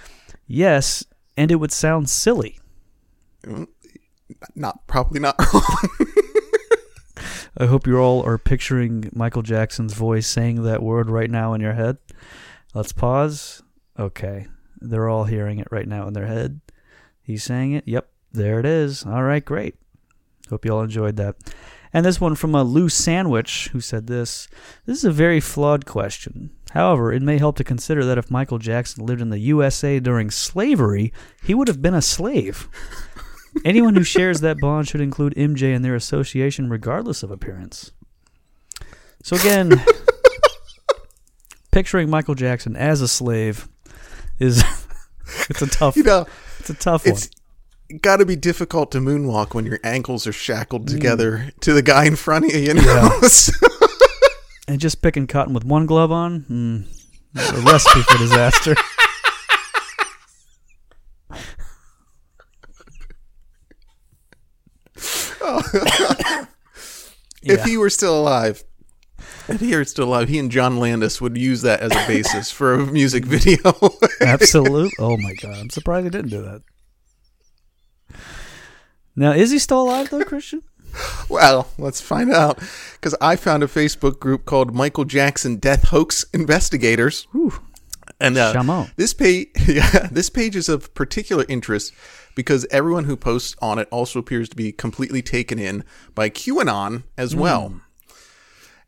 "Yes, 0.47 1.05
and 1.35 1.51
it 1.51 1.55
would 1.55 1.71
sound 1.73 2.09
silly." 2.09 2.59
Not 4.55 4.85
probably 4.87 5.19
not. 5.19 5.35
I 7.59 7.65
hope 7.65 7.87
you 7.87 7.97
all 7.97 8.23
are 8.23 8.37
picturing 8.37 9.09
Michael 9.13 9.41
Jackson's 9.41 9.93
voice 9.93 10.27
saying 10.27 10.63
that 10.63 10.83
word 10.83 11.09
right 11.09 11.29
now 11.29 11.53
in 11.53 11.61
your 11.61 11.73
head. 11.73 11.97
Let's 12.73 12.91
pause. 12.91 13.63
Okay. 13.97 14.47
They're 14.79 15.09
all 15.09 15.23
hearing 15.23 15.59
it 15.59 15.67
right 15.71 15.87
now 15.87 16.07
in 16.07 16.13
their 16.13 16.27
head. 16.27 16.61
He's 17.21 17.43
saying 17.43 17.73
it. 17.73 17.87
Yep. 17.87 18.09
There 18.31 18.59
it 18.59 18.65
is. 18.65 19.05
All 19.05 19.23
right. 19.23 19.43
Great. 19.43 19.75
Hope 20.49 20.65
you 20.65 20.73
all 20.73 20.83
enjoyed 20.83 21.15
that. 21.15 21.35
And 21.93 22.05
this 22.05 22.21
one 22.21 22.35
from 22.35 22.53
a 22.53 22.63
loose 22.63 22.93
sandwich 22.93 23.69
who 23.69 23.81
said 23.81 24.07
this 24.07 24.47
This 24.85 24.99
is 24.99 25.05
a 25.05 25.11
very 25.11 25.39
flawed 25.39 25.85
question. 25.85 26.51
However, 26.71 27.11
it 27.11 27.23
may 27.23 27.37
help 27.37 27.55
to 27.57 27.63
consider 27.63 28.05
that 28.05 28.17
if 28.17 28.29
Michael 28.29 28.59
Jackson 28.59 29.05
lived 29.05 29.21
in 29.21 29.29
the 29.29 29.39
USA 29.39 29.99
during 29.99 30.29
slavery, 30.29 31.11
he 31.43 31.55
would 31.55 31.67
have 31.67 31.81
been 31.81 31.95
a 31.95 32.01
slave. 32.01 32.69
Anyone 33.65 33.95
who 33.95 34.03
shares 34.03 34.41
that 34.41 34.59
bond 34.59 34.87
should 34.87 35.01
include 35.01 35.33
MJ 35.35 35.73
in 35.73 35.81
their 35.81 35.95
association, 35.95 36.69
regardless 36.69 37.23
of 37.23 37.31
appearance. 37.31 37.91
So, 39.23 39.35
again, 39.35 39.83
picturing 41.71 42.09
Michael 42.09 42.35
Jackson 42.35 42.75
as 42.75 43.01
a 43.01 43.07
slave 43.07 43.67
is 44.39 44.63
it's 45.49 45.61
a 45.61 45.67
tough 45.67 45.95
You 45.97 46.03
know, 46.03 46.25
it's 46.59 46.69
a 46.69 46.73
tough 46.73 47.05
one. 47.05 47.15
it's 47.15 47.29
got 48.01 48.17
to 48.17 48.25
be 48.25 48.35
difficult 48.35 48.91
to 48.91 48.99
moonwalk 48.99 49.53
when 49.53 49.65
your 49.65 49.79
ankles 49.83 50.27
are 50.27 50.33
shackled 50.33 50.87
together 50.87 51.51
to 51.61 51.73
the 51.73 51.81
guy 51.81 52.05
in 52.05 52.15
front 52.15 52.45
of 52.45 52.51
you. 52.53 52.59
You 52.59 52.73
know, 52.75 53.19
And 54.69 54.81
just 54.81 55.01
picking 55.01 55.27
cotton 55.27 55.53
with 55.53 55.63
one 55.63 55.85
glove 55.85 56.11
on, 56.11 56.41
mm, 56.49 56.85
a 57.57 57.61
recipe 57.61 58.01
for 58.01 58.17
disaster. 58.17 58.75
if 67.43 67.63
he 67.63 67.77
were 67.77 67.89
still 67.89 68.19
alive. 68.19 68.63
If 69.47 69.61
he 69.61 69.75
were 69.75 69.85
still 69.85 70.09
alive, 70.09 70.27
he 70.27 70.39
and 70.39 70.51
John 70.51 70.77
Landis 70.77 71.21
would 71.21 71.37
use 71.37 71.61
that 71.61 71.79
as 71.79 71.91
a 71.91 72.07
basis 72.07 72.51
for 72.51 72.73
a 72.73 72.85
music 72.85 73.25
video. 73.27 73.73
Absolute. 74.19 74.91
Oh 74.99 75.17
my 75.17 75.33
god! 75.33 75.57
I'm 75.57 75.69
surprised 75.69 76.03
he 76.03 76.09
didn't 76.09 76.31
do 76.31 76.41
that. 76.41 76.61
Now, 79.15 79.31
is 79.31 79.51
he 79.51 79.59
still 79.59 79.81
alive 79.81 80.09
though, 80.09 80.23
Christian? 80.23 80.63
well, 81.29 81.69
let's 81.77 82.01
find 82.01 82.31
out. 82.31 82.59
Because 82.93 83.15
I 83.21 83.35
found 83.35 83.63
a 83.63 83.67
Facebook 83.67 84.19
group 84.19 84.45
called 84.45 84.73
Michael 84.75 85.05
Jackson 85.05 85.57
Death 85.57 85.89
Hoax 85.89 86.25
Investigators. 86.33 87.27
Whew. 87.31 87.53
And 88.19 88.37
uh, 88.37 88.53
Shamo. 88.53 88.89
this 88.95 89.13
page, 89.13 89.49
yeah, 89.67 90.07
this 90.11 90.29
page 90.29 90.55
is 90.55 90.69
of 90.69 90.93
particular 90.93 91.45
interest 91.47 91.93
because 92.37 92.67
everyone 92.69 93.05
who 93.05 93.17
posts 93.17 93.55
on 93.63 93.79
it 93.79 93.87
also 93.91 94.19
appears 94.19 94.47
to 94.47 94.55
be 94.55 94.71
completely 94.71 95.23
taken 95.23 95.57
in 95.57 95.83
by 96.13 96.29
QAnon 96.29 97.01
as 97.17 97.33
hmm. 97.33 97.39
well. 97.39 97.81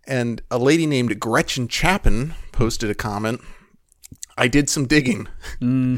And 0.06 0.44
a 0.52 0.60
lady 0.60 0.86
named 0.86 1.20
Gretchen 1.20 1.68
Chapin 1.68 2.36
posted 2.52 2.92
a 2.92 2.96
comment. 2.96 3.42
I 4.38 4.48
did 4.48 4.70
some 4.70 4.86
digging. 4.86 5.28
Hmm. 5.58 5.98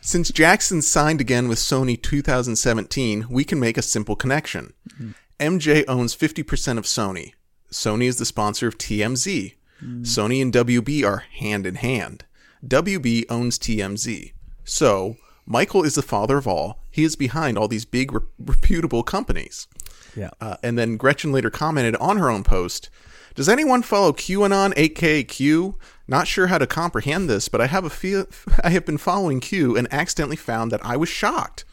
Since 0.00 0.32
Jackson 0.32 0.80
signed 0.80 1.20
again 1.20 1.46
with 1.46 1.58
Sony 1.58 2.00
2017, 2.00 3.26
we 3.28 3.44
can 3.44 3.60
make 3.60 3.76
a 3.76 3.82
simple 3.82 4.16
connection. 4.16 4.72
Hmm. 4.96 5.10
MJ 5.38 5.84
owns 5.86 6.16
50% 6.16 6.78
of 6.78 6.84
Sony. 6.84 7.34
Sony 7.70 8.04
is 8.04 8.16
the 8.16 8.24
sponsor 8.24 8.66
of 8.66 8.78
TMZ. 8.78 9.54
Sony 10.00 10.42
and 10.42 10.52
WB 10.52 11.04
are 11.04 11.18
hand 11.18 11.66
in 11.66 11.76
hand. 11.76 12.24
WB 12.66 13.26
owns 13.28 13.58
TMZ. 13.58 14.32
So, 14.64 15.16
Michael 15.50 15.82
is 15.82 15.94
the 15.94 16.02
father 16.02 16.36
of 16.36 16.46
all. 16.46 16.82
He 16.90 17.04
is 17.04 17.16
behind 17.16 17.56
all 17.56 17.68
these 17.68 17.86
big, 17.86 18.12
re- 18.12 18.20
reputable 18.38 19.02
companies. 19.02 19.66
Yeah. 20.14 20.30
Uh, 20.40 20.56
and 20.62 20.78
then 20.78 20.96
Gretchen 20.98 21.32
later 21.32 21.48
commented 21.50 21.96
on 21.96 22.18
her 22.18 22.28
own 22.30 22.44
post 22.44 22.90
Does 23.34 23.48
anyone 23.48 23.82
follow 23.82 24.12
QAnon, 24.12 24.74
aka 24.76 25.22
Q? 25.24 25.76
Not 26.06 26.26
sure 26.26 26.48
how 26.48 26.58
to 26.58 26.66
comprehend 26.66 27.30
this, 27.30 27.48
but 27.48 27.60
I 27.62 27.66
have 27.66 27.84
a 27.84 27.90
feel 27.90 28.26
I 28.64 28.70
have 28.70 28.84
been 28.84 28.98
following 28.98 29.40
Q 29.40 29.76
and 29.76 29.88
accidentally 29.92 30.36
found 30.36 30.70
that 30.72 30.84
I 30.84 30.96
was 30.96 31.08
shocked. 31.08 31.64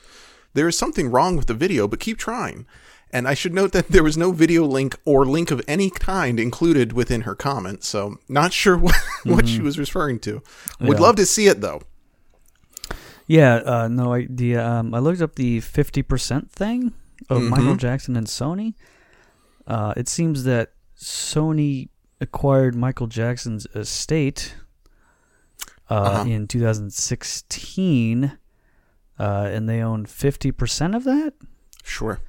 There 0.53 0.67
is 0.69 0.77
something 0.77 1.09
wrong 1.11 1.35
with 1.35 1.47
the 1.47 1.53
video, 1.53 1.85
but 1.87 1.99
keep 1.99 2.17
trying. 2.17 2.65
And 3.11 3.27
I 3.27 3.33
should 3.33 3.53
note 3.53 3.71
that 3.73 3.89
there 3.89 4.03
was 4.03 4.17
no 4.17 4.31
video 4.31 4.63
link 4.65 4.95
or 5.05 5.25
link 5.25 5.51
of 5.51 5.61
any 5.67 5.89
kind 5.89 6.39
included 6.39 6.93
within 6.93 7.21
her 7.21 7.35
comment, 7.35 7.83
so 7.83 8.17
not 8.29 8.53
sure 8.53 8.77
what, 8.85 8.95
what 9.25 9.47
she 9.49 9.59
was 9.61 9.77
referring 9.79 10.19
to. 10.19 10.41
Would 10.79 10.97
Yeah. 10.97 11.03
love 11.03 11.15
to 11.17 11.25
see 11.25 11.47
it 11.47 11.59
though. 11.61 11.81
Yeah, 13.27 13.55
uh, 13.55 13.87
no 13.87 14.13
idea. 14.13 14.65
Um, 14.65 14.93
I 14.93 14.99
looked 14.99 15.21
up 15.21 15.35
the 15.35 15.59
fifty 15.61 16.01
percent 16.03 16.51
thing 16.51 16.93
of 17.29 17.41
Mhm. 17.41 17.49
Michael 17.49 17.75
Jackson 17.75 18.15
and 18.15 18.27
Sony. 18.27 18.75
Uh, 19.67 19.93
it 19.97 20.07
seems 20.07 20.43
that 20.43 20.73
Sony 20.97 21.89
acquired 22.21 22.75
Michael 22.75 23.07
Jackson's 23.07 23.65
estate 23.75 24.55
uh, 25.89 25.93
Uh-huh. 25.93 26.29
in 26.29 26.47
2016, 26.47 28.37
uh, 29.19 29.49
and 29.51 29.67
they 29.69 29.81
own 29.81 30.05
fifty 30.05 30.51
percent 30.51 30.95
of 30.95 31.03
that. 31.03 31.33
Sure. 31.83 32.19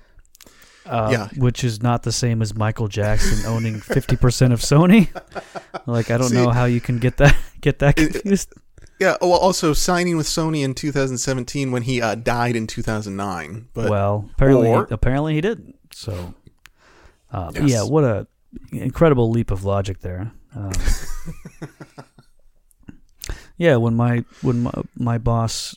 Uh, 0.85 1.09
Yeah. 1.11 1.29
which 1.37 1.65
is 1.65 1.83
not 1.83 2.03
the 2.05 2.13
same 2.13 2.41
as 2.43 2.55
Michael 2.55 2.87
Jackson 2.89 3.45
owning 3.47 3.81
fifty 3.81 4.17
percent 4.17 4.53
of 4.53 4.61
Sony. 4.61 5.09
Like, 5.89 6.11
I 6.11 6.19
don't 6.19 6.31
See- 6.31 6.35
know 6.35 6.51
how 6.51 6.65
you 6.65 6.81
can 6.81 6.99
get 6.99 7.17
that 7.19 7.37
get 7.61 7.79
that 7.81 7.99
It- 7.99 8.13
confused. 8.13 8.53
Yeah, 8.99 9.17
well 9.21 9.33
also 9.33 9.73
signing 9.75 10.17
with 10.17 10.27
Sony 10.27 10.65
in 10.65 10.75
2017 10.75 11.71
when 11.71 11.83
he 11.83 12.01
uh, 12.01 12.15
died 12.15 12.57
in 12.57 12.67
2009. 12.67 13.69
But 13.75 13.91
well, 13.91 14.29
apparently, 14.35 14.69
or- 14.69 14.89
apparently 14.91 15.35
he 15.35 15.41
didn't. 15.41 15.77
So, 15.93 16.35
uh, 17.31 17.53
Yes. 17.55 17.69
yeah, 17.69 17.83
what 17.83 18.05
a 18.05 18.27
incredible 18.73 19.31
leap 19.31 19.51
of 19.51 19.65
logic 19.65 20.01
there. 20.01 20.33
Um, 20.55 20.73
yeah, 23.59 23.77
when 23.77 23.95
my 23.95 24.25
when 24.43 24.63
my, 24.63 24.73
my 24.97 25.19
boss 25.19 25.77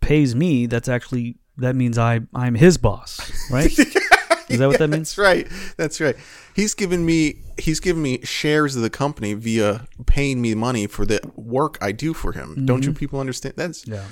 pays 0.00 0.34
me, 0.34 0.66
that's 0.66 0.88
actually 0.88 1.36
that 1.58 1.74
means 1.74 1.98
I 1.98 2.20
I'm 2.34 2.54
his 2.54 2.78
boss, 2.78 3.20
right? 3.50 3.76
Is 4.48 4.60
that 4.60 4.68
what 4.68 4.78
that 4.78 4.88
means? 4.88 5.16
That's 5.16 5.18
right. 5.18 5.48
That's 5.76 6.00
right. 6.00 6.14
He's 6.54 6.74
given 6.74 7.04
me 7.04 7.42
he's 7.58 7.80
giving 7.80 8.02
me 8.02 8.20
shares 8.22 8.76
of 8.76 8.82
the 8.82 8.90
company 8.90 9.34
via 9.34 9.86
paying 10.06 10.40
me 10.40 10.54
money 10.54 10.86
for 10.86 11.04
the 11.06 11.20
work 11.36 11.78
I 11.80 11.92
do 11.92 12.12
for 12.14 12.32
him. 12.32 12.66
Don't 12.66 12.84
you 12.84 12.92
people 12.92 13.20
understand? 13.20 13.54
That's 13.56 13.86
Yeah, 13.86 14.04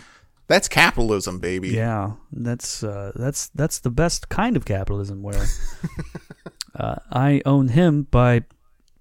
that's 0.47 0.69
capitalism, 0.69 1.39
baby. 1.39 1.69
yeah. 1.71 2.13
That's 2.33 2.83
uh, 2.83 3.13
that's 3.15 3.49
that's 3.55 3.79
the 3.81 3.91
best 3.91 4.29
kind 4.29 4.57
of 4.57 4.65
capitalism 4.65 5.23
where 5.23 5.45
uh, 6.75 6.97
I 7.11 7.41
own 7.47 7.69
him 7.69 8.03
by 8.11 8.45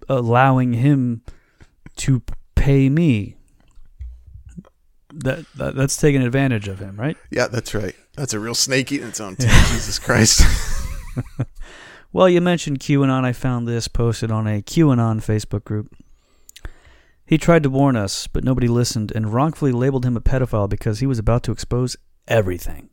allowing 0.08 0.74
him 0.74 1.22
to 1.96 2.22
pay 2.54 2.88
me. 2.88 3.36
That, 5.16 5.44
that 5.56 5.76
that's 5.76 5.96
taking 5.96 6.22
advantage 6.22 6.66
of 6.66 6.80
him, 6.80 6.96
right? 6.98 7.16
Yeah, 7.30 7.46
that's 7.46 7.72
right. 7.72 7.94
That's 8.16 8.34
a 8.34 8.40
real 8.40 8.54
snake 8.56 8.90
eating 8.90 9.06
its 9.08 9.20
own 9.20 9.36
tail. 9.36 9.50
Jesus 9.70 9.98
Christ. 10.00 10.42
Well, 12.14 12.28
you 12.28 12.40
mentioned 12.40 12.78
QAnon. 12.78 13.24
I 13.24 13.32
found 13.32 13.66
this 13.66 13.88
posted 13.88 14.30
on 14.30 14.46
a 14.46 14.62
QAnon 14.62 15.16
Facebook 15.16 15.64
group. 15.64 15.92
He 17.26 17.36
tried 17.36 17.64
to 17.64 17.70
warn 17.70 17.96
us, 17.96 18.28
but 18.28 18.44
nobody 18.44 18.68
listened 18.68 19.10
and 19.12 19.34
wrongfully 19.34 19.72
labeled 19.72 20.06
him 20.06 20.16
a 20.16 20.20
pedophile 20.20 20.68
because 20.68 21.00
he 21.00 21.08
was 21.08 21.18
about 21.18 21.42
to 21.42 21.50
expose 21.50 21.96
everything. 22.28 22.88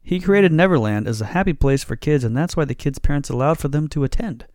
He 0.00 0.20
created 0.20 0.52
Neverland 0.52 1.06
as 1.06 1.20
a 1.20 1.26
happy 1.26 1.52
place 1.52 1.84
for 1.84 1.96
kids, 1.96 2.24
and 2.24 2.34
that's 2.34 2.56
why 2.56 2.64
the 2.64 2.74
kids' 2.74 2.98
parents 2.98 3.28
allowed 3.28 3.58
for 3.58 3.68
them 3.68 3.88
to 3.88 4.04
attend. 4.04 4.46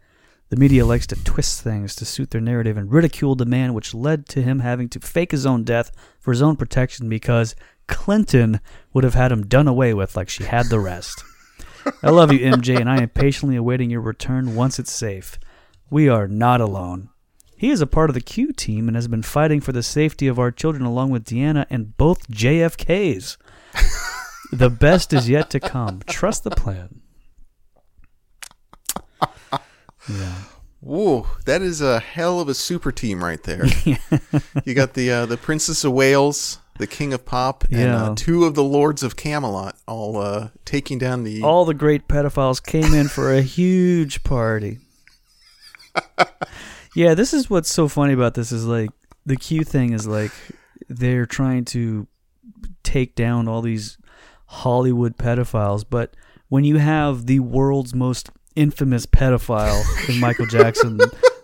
The 0.50 0.58
media 0.58 0.84
likes 0.84 1.06
to 1.08 1.24
twist 1.24 1.62
things 1.62 1.94
to 1.98 2.04
suit 2.04 2.32
their 2.32 2.42
narrative 2.42 2.76
and 2.76 2.92
ridicule 2.92 3.36
the 3.36 3.46
man, 3.46 3.76
which 3.76 3.94
led 3.94 4.28
to 4.30 4.42
him 4.42 4.62
having 4.62 4.90
to 4.90 5.00
fake 5.00 5.30
his 5.30 5.46
own 5.46 5.64
death 5.64 5.92
for 6.20 6.32
his 6.32 6.42
own 6.42 6.56
protection 6.56 7.08
because 7.08 7.54
Clinton 7.86 8.62
would 8.94 9.04
have 9.04 9.14
had 9.14 9.32
him 9.32 9.46
done 9.46 9.68
away 9.68 9.94
with 9.94 10.18
like 10.18 10.28
she 10.28 10.46
had 10.46 10.70
the 10.70 10.80
rest. 10.80 11.24
I 12.03 12.10
love 12.10 12.32
you, 12.32 12.39
MJ, 12.39 12.79
and 12.79 12.89
I 12.89 13.01
am 13.01 13.10
patiently 13.10 13.56
awaiting 13.56 13.89
your 13.89 14.01
return 14.01 14.56
once 14.56 14.79
it's 14.79 14.91
safe. 14.91 15.39
We 15.89 16.10
are 16.10 16.27
not 16.27 16.62
alone. 16.62 17.10
He 17.56 17.72
is 17.72 17.82
a 17.82 17.88
part 17.88 18.10
of 18.10 18.13
the 18.13 18.22
Q 18.22 18.53
team 18.53 18.88
and 18.88 18.96
has 18.96 19.08
been 19.08 19.24
fighting 19.24 19.62
for 19.62 19.72
the 19.72 19.82
safety 19.82 20.27
of 20.27 20.38
our 20.38 20.51
children 20.51 20.84
along 20.84 21.10
with 21.10 21.24
Diana 21.24 21.65
and 21.70 21.98
both 21.98 22.27
JFKs. 22.29 23.38
the 24.51 24.70
best 24.70 25.12
is 25.12 25.27
yet 25.27 25.50
to 25.50 25.60
come. 25.60 26.01
Trust 26.08 26.44
the 26.44 26.51
plan. 26.51 27.01
Yeah. 30.10 30.36
Whoa, 30.79 31.27
that 31.46 31.62
is 31.62 31.82
a 31.82 32.00
hell 32.00 32.39
of 32.39 32.48
a 32.48 32.53
super 32.53 32.91
team 32.91 33.24
right 33.24 33.41
there. 33.44 33.65
you 34.63 34.74
got 34.74 34.94
the 34.94 35.12
uh, 35.12 35.25
the 35.25 35.38
Princess 35.38 35.84
of 35.84 35.91
Wales, 35.91 36.60
the 36.78 36.88
King 36.88 37.14
of 37.14 37.26
Pop, 37.26 37.64
and 37.66 37.80
Yeah. 37.80 38.04
uh, 38.06 38.16
two 38.16 38.46
of 38.46 38.54
the 38.56 38.64
Lords 38.64 39.04
of 39.04 39.16
Camelot, 39.16 39.76
all 39.88 40.18
uh, 40.18 40.50
taking 40.66 40.98
down 40.98 41.24
the. 41.24 41.42
All 41.44 41.66
the 41.66 41.74
great 41.74 42.08
pedophiles 42.08 42.62
came 42.64 42.94
in 42.94 43.08
for 43.08 43.34
a 43.34 43.42
huge 43.42 44.24
party. 44.24 44.80
yeah, 46.96 47.14
this 47.14 47.34
is 47.34 47.50
what's 47.50 47.72
so 47.72 47.88
funny 47.88 48.14
about 48.14 48.34
this 48.36 48.52
is 48.52 48.66
like 48.66 48.90
the 49.26 49.36
cute 49.36 49.68
thing 49.68 49.94
is 49.94 50.08
like 50.08 50.32
they're 50.90 51.26
trying 51.26 51.66
to 51.66 52.08
take 52.84 53.16
down 53.16 53.48
all 53.48 53.62
these 53.62 53.98
Hollywood 54.46 55.18
pedophiles, 55.18 55.84
but 55.90 56.16
when 56.50 56.64
you 56.64 56.78
have 56.78 57.26
the 57.26 57.40
world's 57.40 57.94
most 57.94 58.30
infamous 58.56 59.06
pedophile 59.06 59.84
in 60.10 60.20
Michael 60.22 60.46
Jackson, 60.46 61.00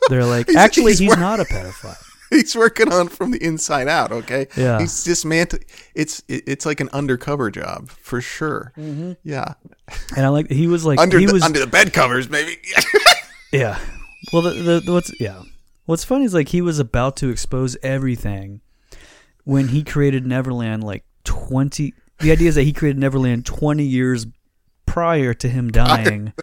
they're 0.09 0.23
like, 0.25 0.47
He's- 0.47 0.57
actually, 0.57 0.91
he's 0.93 0.99
he's, 0.99 1.17
not 1.17 1.39
a 1.39 1.43
pedophile. 1.43 1.97
He's 2.33 2.55
working 2.55 2.91
on 2.91 3.07
from 3.07 3.31
the 3.31 3.43
inside 3.43 3.87
out. 3.87 4.11
Okay. 4.11 4.47
Yeah. 4.57 4.79
He's 4.79 5.03
dismantling. 5.03 5.63
It's 5.95 6.21
it, 6.27 6.43
it's 6.47 6.65
like 6.65 6.79
an 6.79 6.89
undercover 6.93 7.49
job 7.51 7.89
for 7.89 8.19
sure. 8.21 8.73
Mm-hmm. 8.77 9.13
Yeah. 9.23 9.53
And 10.17 10.25
I 10.25 10.29
like 10.29 10.49
he 10.49 10.67
was 10.67 10.85
like 10.85 10.99
Under 10.99 11.19
he 11.19 11.25
the, 11.25 11.33
was 11.33 11.43
under 11.43 11.59
the 11.59 11.67
bed 11.67 11.93
covers, 11.93 12.29
maybe. 12.29 12.57
Yeah. 13.51 13.77
Well, 14.31 14.41
the, 14.41 14.49
the, 14.51 14.79
the 14.79 14.93
what's 14.93 15.11
yeah, 15.21 15.43
what's 15.85 16.03
funny 16.03 16.25
is 16.25 16.33
like 16.33 16.47
he 16.49 16.61
was 16.61 16.79
about 16.79 17.15
to 17.17 17.29
expose 17.29 17.77
everything 17.83 18.61
when 19.43 19.67
he 19.67 19.83
created 19.83 20.25
Neverland. 20.25 20.83
Like 20.83 21.05
twenty, 21.23 21.93
the 22.19 22.31
idea 22.31 22.49
is 22.49 22.55
that 22.55 22.63
he 22.63 22.73
created 22.73 22.99
Neverland 22.99 23.45
twenty 23.45 23.83
years 23.83 24.25
prior 24.87 25.35
to 25.35 25.47
him 25.49 25.69
dying, 25.69 26.33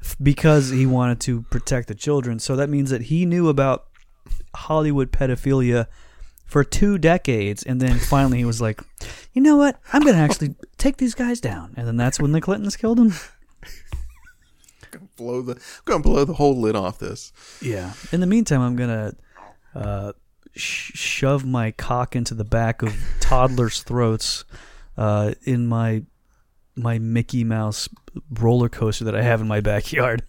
f- 0.00 0.16
because 0.22 0.70
he 0.70 0.86
wanted 0.86 1.20
to 1.20 1.42
protect 1.42 1.88
the 1.88 1.94
children. 1.94 2.38
So 2.38 2.56
that 2.56 2.70
means 2.70 2.88
that 2.88 3.02
he 3.02 3.26
knew 3.26 3.50
about 3.50 3.88
Hollywood 4.54 5.12
pedophilia 5.12 5.86
for 6.44 6.62
two 6.64 6.98
decades, 6.98 7.62
and 7.62 7.80
then 7.80 7.98
finally 7.98 8.38
he 8.38 8.44
was 8.44 8.60
like, 8.60 8.80
you 9.32 9.42
know 9.42 9.56
what, 9.56 9.78
I'm 9.92 10.02
gonna 10.02 10.18
actually 10.18 10.54
take 10.78 10.96
these 10.96 11.14
guys 11.14 11.40
down, 11.40 11.74
and 11.76 11.86
then 11.86 11.96
that's 11.96 12.20
when 12.20 12.32
the 12.32 12.40
Clintons 12.40 12.76
killed 12.76 12.98
him. 12.98 13.12
gonna 14.90 15.08
blow 15.16 15.42
the. 15.42 15.52
I'm 15.52 15.82
gonna 15.84 16.02
blow 16.02 16.24
the 16.24 16.34
whole 16.34 16.58
lid 16.58 16.76
off 16.76 16.98
this. 16.98 17.32
Yeah. 17.60 17.92
In 18.12 18.20
the 18.20 18.26
meantime, 18.26 18.60
I'm 18.60 18.76
gonna 18.76 19.14
uh, 19.74 20.12
sh- 20.54 20.92
shove 20.94 21.44
my 21.44 21.70
cock 21.72 22.16
into 22.16 22.34
the 22.34 22.44
back 22.44 22.82
of 22.82 22.94
toddlers' 23.20 23.82
throats 23.82 24.44
uh, 24.96 25.34
in 25.42 25.66
my 25.66 26.04
my 26.76 26.98
Mickey 26.98 27.44
Mouse 27.44 27.88
roller 28.30 28.68
coaster 28.68 29.04
that 29.04 29.16
I 29.16 29.22
have 29.22 29.40
in 29.40 29.48
my 29.48 29.60
backyard 29.60 30.22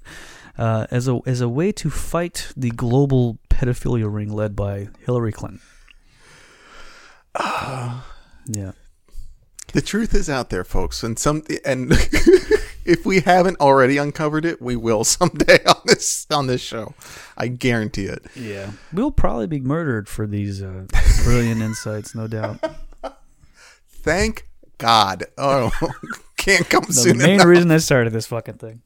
uh, 0.57 0.87
as 0.91 1.07
a 1.07 1.19
as 1.25 1.41
a 1.41 1.49
way 1.49 1.71
to 1.73 1.89
fight 1.89 2.51
the 2.57 2.71
global 2.71 3.37
pedophilia 3.49 4.11
ring 4.13 4.31
led 4.31 4.55
by 4.55 4.87
Hillary 5.05 5.31
Clinton. 5.31 5.61
yeah. 7.39 8.71
The 9.73 9.81
truth 9.81 10.13
is 10.15 10.29
out 10.29 10.49
there, 10.49 10.63
folks, 10.63 11.03
and 11.03 11.19
some 11.19 11.43
and 11.65 11.91
if 12.85 13.05
we 13.05 13.19
haven't 13.19 13.59
already 13.59 13.97
uncovered 13.97 14.45
it, 14.45 14.61
we 14.61 14.75
will 14.75 15.03
someday 15.03 15.59
on 15.67 15.81
this 15.85 16.25
on 16.31 16.47
this 16.47 16.61
show. 16.61 16.93
I 17.37 17.47
guarantee 17.49 18.05
it. 18.05 18.25
Yeah. 18.35 18.71
We'll 18.93 19.11
probably 19.11 19.47
be 19.47 19.59
murdered 19.59 20.07
for 20.07 20.25
these 20.25 20.63
uh, 20.63 20.85
brilliant 21.23 21.61
insights, 21.61 22.15
no 22.15 22.27
doubt. 22.27 22.63
Thank 23.89 24.47
God. 24.77 25.25
Oh, 25.37 25.71
can't 26.37 26.69
come 26.69 26.85
The 26.87 26.93
soon 26.93 27.17
main 27.17 27.35
enough. 27.35 27.45
reason 27.47 27.69
I 27.71 27.77
started 27.77 28.13
this 28.13 28.25
fucking 28.27 28.55
thing. 28.55 28.81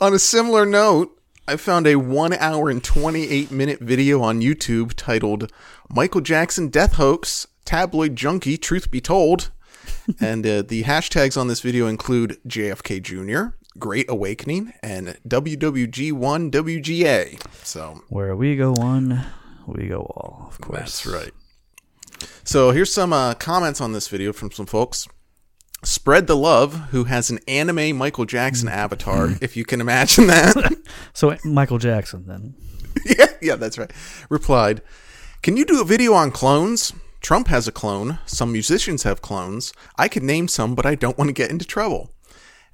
On 0.00 0.14
a 0.14 0.18
similar 0.20 0.64
note, 0.64 1.20
I 1.48 1.56
found 1.56 1.88
a 1.88 1.96
one 1.96 2.32
hour 2.34 2.70
and 2.70 2.84
28 2.84 3.50
minute 3.50 3.80
video 3.80 4.22
on 4.22 4.40
YouTube 4.40 4.92
titled 4.94 5.50
Michael 5.90 6.20
Jackson 6.20 6.68
Death 6.68 6.92
Hoax, 6.94 7.48
Tabloid 7.64 8.14
Junkie, 8.14 8.56
Truth 8.56 8.92
Be 8.92 9.00
Told. 9.00 9.50
and 10.20 10.46
uh, 10.46 10.62
the 10.62 10.84
hashtags 10.84 11.36
on 11.36 11.48
this 11.48 11.60
video 11.60 11.88
include 11.88 12.38
JFK 12.46 13.02
Jr., 13.02 13.56
Great 13.76 14.08
Awakening, 14.08 14.72
and 14.84 15.18
WWG1WGA. 15.26 17.42
So 17.64 18.04
Where 18.08 18.36
we 18.36 18.54
go 18.54 18.74
one, 18.76 19.26
we 19.66 19.88
go 19.88 20.02
all, 20.02 20.46
of 20.48 20.60
course. 20.60 20.78
that's 20.78 21.06
right. 21.06 21.32
So 22.44 22.70
here's 22.70 22.94
some 22.94 23.12
uh, 23.12 23.34
comments 23.34 23.80
on 23.80 23.94
this 23.94 24.06
video 24.06 24.32
from 24.32 24.52
some 24.52 24.66
folks. 24.66 25.08
Spread 25.84 26.26
the 26.26 26.36
love, 26.36 26.74
who 26.90 27.04
has 27.04 27.30
an 27.30 27.38
anime 27.46 27.96
Michael 27.96 28.24
Jackson 28.24 28.68
avatar, 28.68 29.28
mm-hmm. 29.28 29.44
if 29.44 29.56
you 29.56 29.64
can 29.64 29.80
imagine 29.80 30.26
that. 30.26 30.76
So 31.12 31.36
Michael 31.44 31.78
Jackson 31.78 32.26
then. 32.26 32.54
yeah, 33.04 33.26
yeah, 33.40 33.56
that's 33.56 33.78
right. 33.78 33.90
Replied, 34.28 34.82
Can 35.42 35.56
you 35.56 35.64
do 35.64 35.80
a 35.80 35.84
video 35.84 36.12
on 36.12 36.30
clones? 36.30 36.92
Trump 37.20 37.48
has 37.48 37.66
a 37.66 37.72
clone. 37.72 38.18
Some 38.26 38.52
musicians 38.52 39.02
have 39.02 39.22
clones. 39.22 39.72
I 39.96 40.08
could 40.08 40.22
name 40.22 40.48
some, 40.48 40.74
but 40.74 40.86
I 40.86 40.94
don't 40.94 41.18
want 41.18 41.28
to 41.28 41.32
get 41.32 41.50
into 41.50 41.64
trouble. 41.64 42.12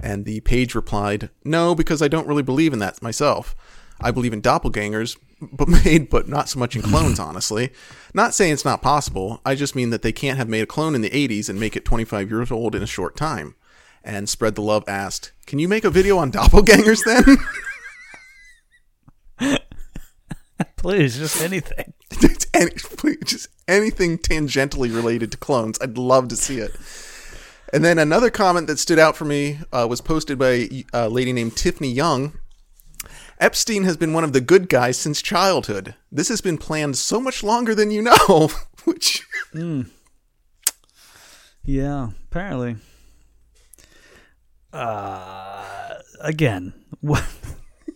And 0.02 0.24
the 0.24 0.40
page 0.40 0.74
replied, 0.74 1.30
No, 1.44 1.74
because 1.74 2.02
I 2.02 2.08
don't 2.08 2.26
really 2.26 2.42
believe 2.42 2.72
in 2.72 2.78
that 2.80 3.02
myself. 3.02 3.54
I 4.00 4.10
believe 4.10 4.32
in 4.32 4.42
doppelgangers, 4.42 5.16
but 5.40 5.68
made, 5.84 6.10
but 6.10 6.28
not 6.28 6.48
so 6.48 6.58
much 6.58 6.76
in 6.76 6.82
clones, 6.82 7.18
honestly. 7.20 7.70
Not 8.12 8.34
saying 8.34 8.52
it's 8.52 8.64
not 8.64 8.82
possible. 8.82 9.40
I 9.44 9.54
just 9.54 9.76
mean 9.76 9.90
that 9.90 10.02
they 10.02 10.12
can't 10.12 10.38
have 10.38 10.48
made 10.48 10.62
a 10.62 10.66
clone 10.66 10.94
in 10.94 11.00
the 11.00 11.10
80s 11.10 11.48
and 11.48 11.60
make 11.60 11.76
it 11.76 11.84
25 11.84 12.30
years 12.30 12.50
old 12.50 12.74
in 12.74 12.82
a 12.82 12.86
short 12.86 13.16
time. 13.16 13.54
And 14.02 14.28
Spread 14.28 14.54
the 14.54 14.62
Love 14.62 14.84
asked, 14.86 15.32
Can 15.46 15.58
you 15.58 15.68
make 15.68 15.84
a 15.84 15.90
video 15.90 16.18
on 16.18 16.30
doppelgangers 16.32 17.02
then? 17.04 17.38
Please, 20.76 21.18
just 21.18 21.40
anything. 21.40 21.94
It's 22.10 22.46
any, 22.52 22.70
please, 22.72 23.18
just 23.24 23.48
anything 23.66 24.18
tangentially 24.18 24.94
related 24.94 25.32
to 25.32 25.38
clones. 25.38 25.78
I'd 25.80 25.96
love 25.96 26.28
to 26.28 26.36
see 26.36 26.58
it. 26.58 26.76
And 27.72 27.84
then 27.84 27.98
another 27.98 28.30
comment 28.30 28.66
that 28.66 28.78
stood 28.78 28.98
out 28.98 29.16
for 29.16 29.24
me 29.24 29.58
uh, 29.72 29.86
was 29.88 30.00
posted 30.00 30.38
by 30.38 30.68
a 30.92 31.08
lady 31.08 31.32
named 31.32 31.56
Tiffany 31.56 31.90
Young. 31.90 32.34
Epstein 33.40 33.84
has 33.84 33.96
been 33.96 34.12
one 34.12 34.24
of 34.24 34.32
the 34.32 34.40
good 34.40 34.68
guys 34.68 34.96
since 34.96 35.20
childhood. 35.20 35.94
This 36.10 36.28
has 36.28 36.40
been 36.40 36.58
planned 36.58 36.96
so 36.96 37.20
much 37.20 37.42
longer 37.42 37.74
than 37.74 37.90
you 37.90 38.02
know. 38.02 38.50
Which, 38.84 39.22
Yeah, 41.64 42.10
apparently. 42.30 42.76
Uh, 44.72 45.94
again, 46.20 46.74
what? 47.00 47.24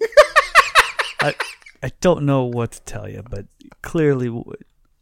I 1.20 1.34
I 1.82 1.90
don't 2.00 2.24
know 2.24 2.44
what 2.44 2.72
to 2.72 2.80
tell 2.82 3.08
you, 3.08 3.22
but 3.28 3.46
clearly 3.82 4.32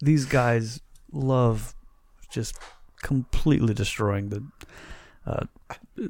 these 0.00 0.24
guys 0.24 0.80
love 1.12 1.74
just 2.30 2.56
completely 3.02 3.74
destroying 3.74 4.30
the 4.30 4.46
uh, 5.26 5.46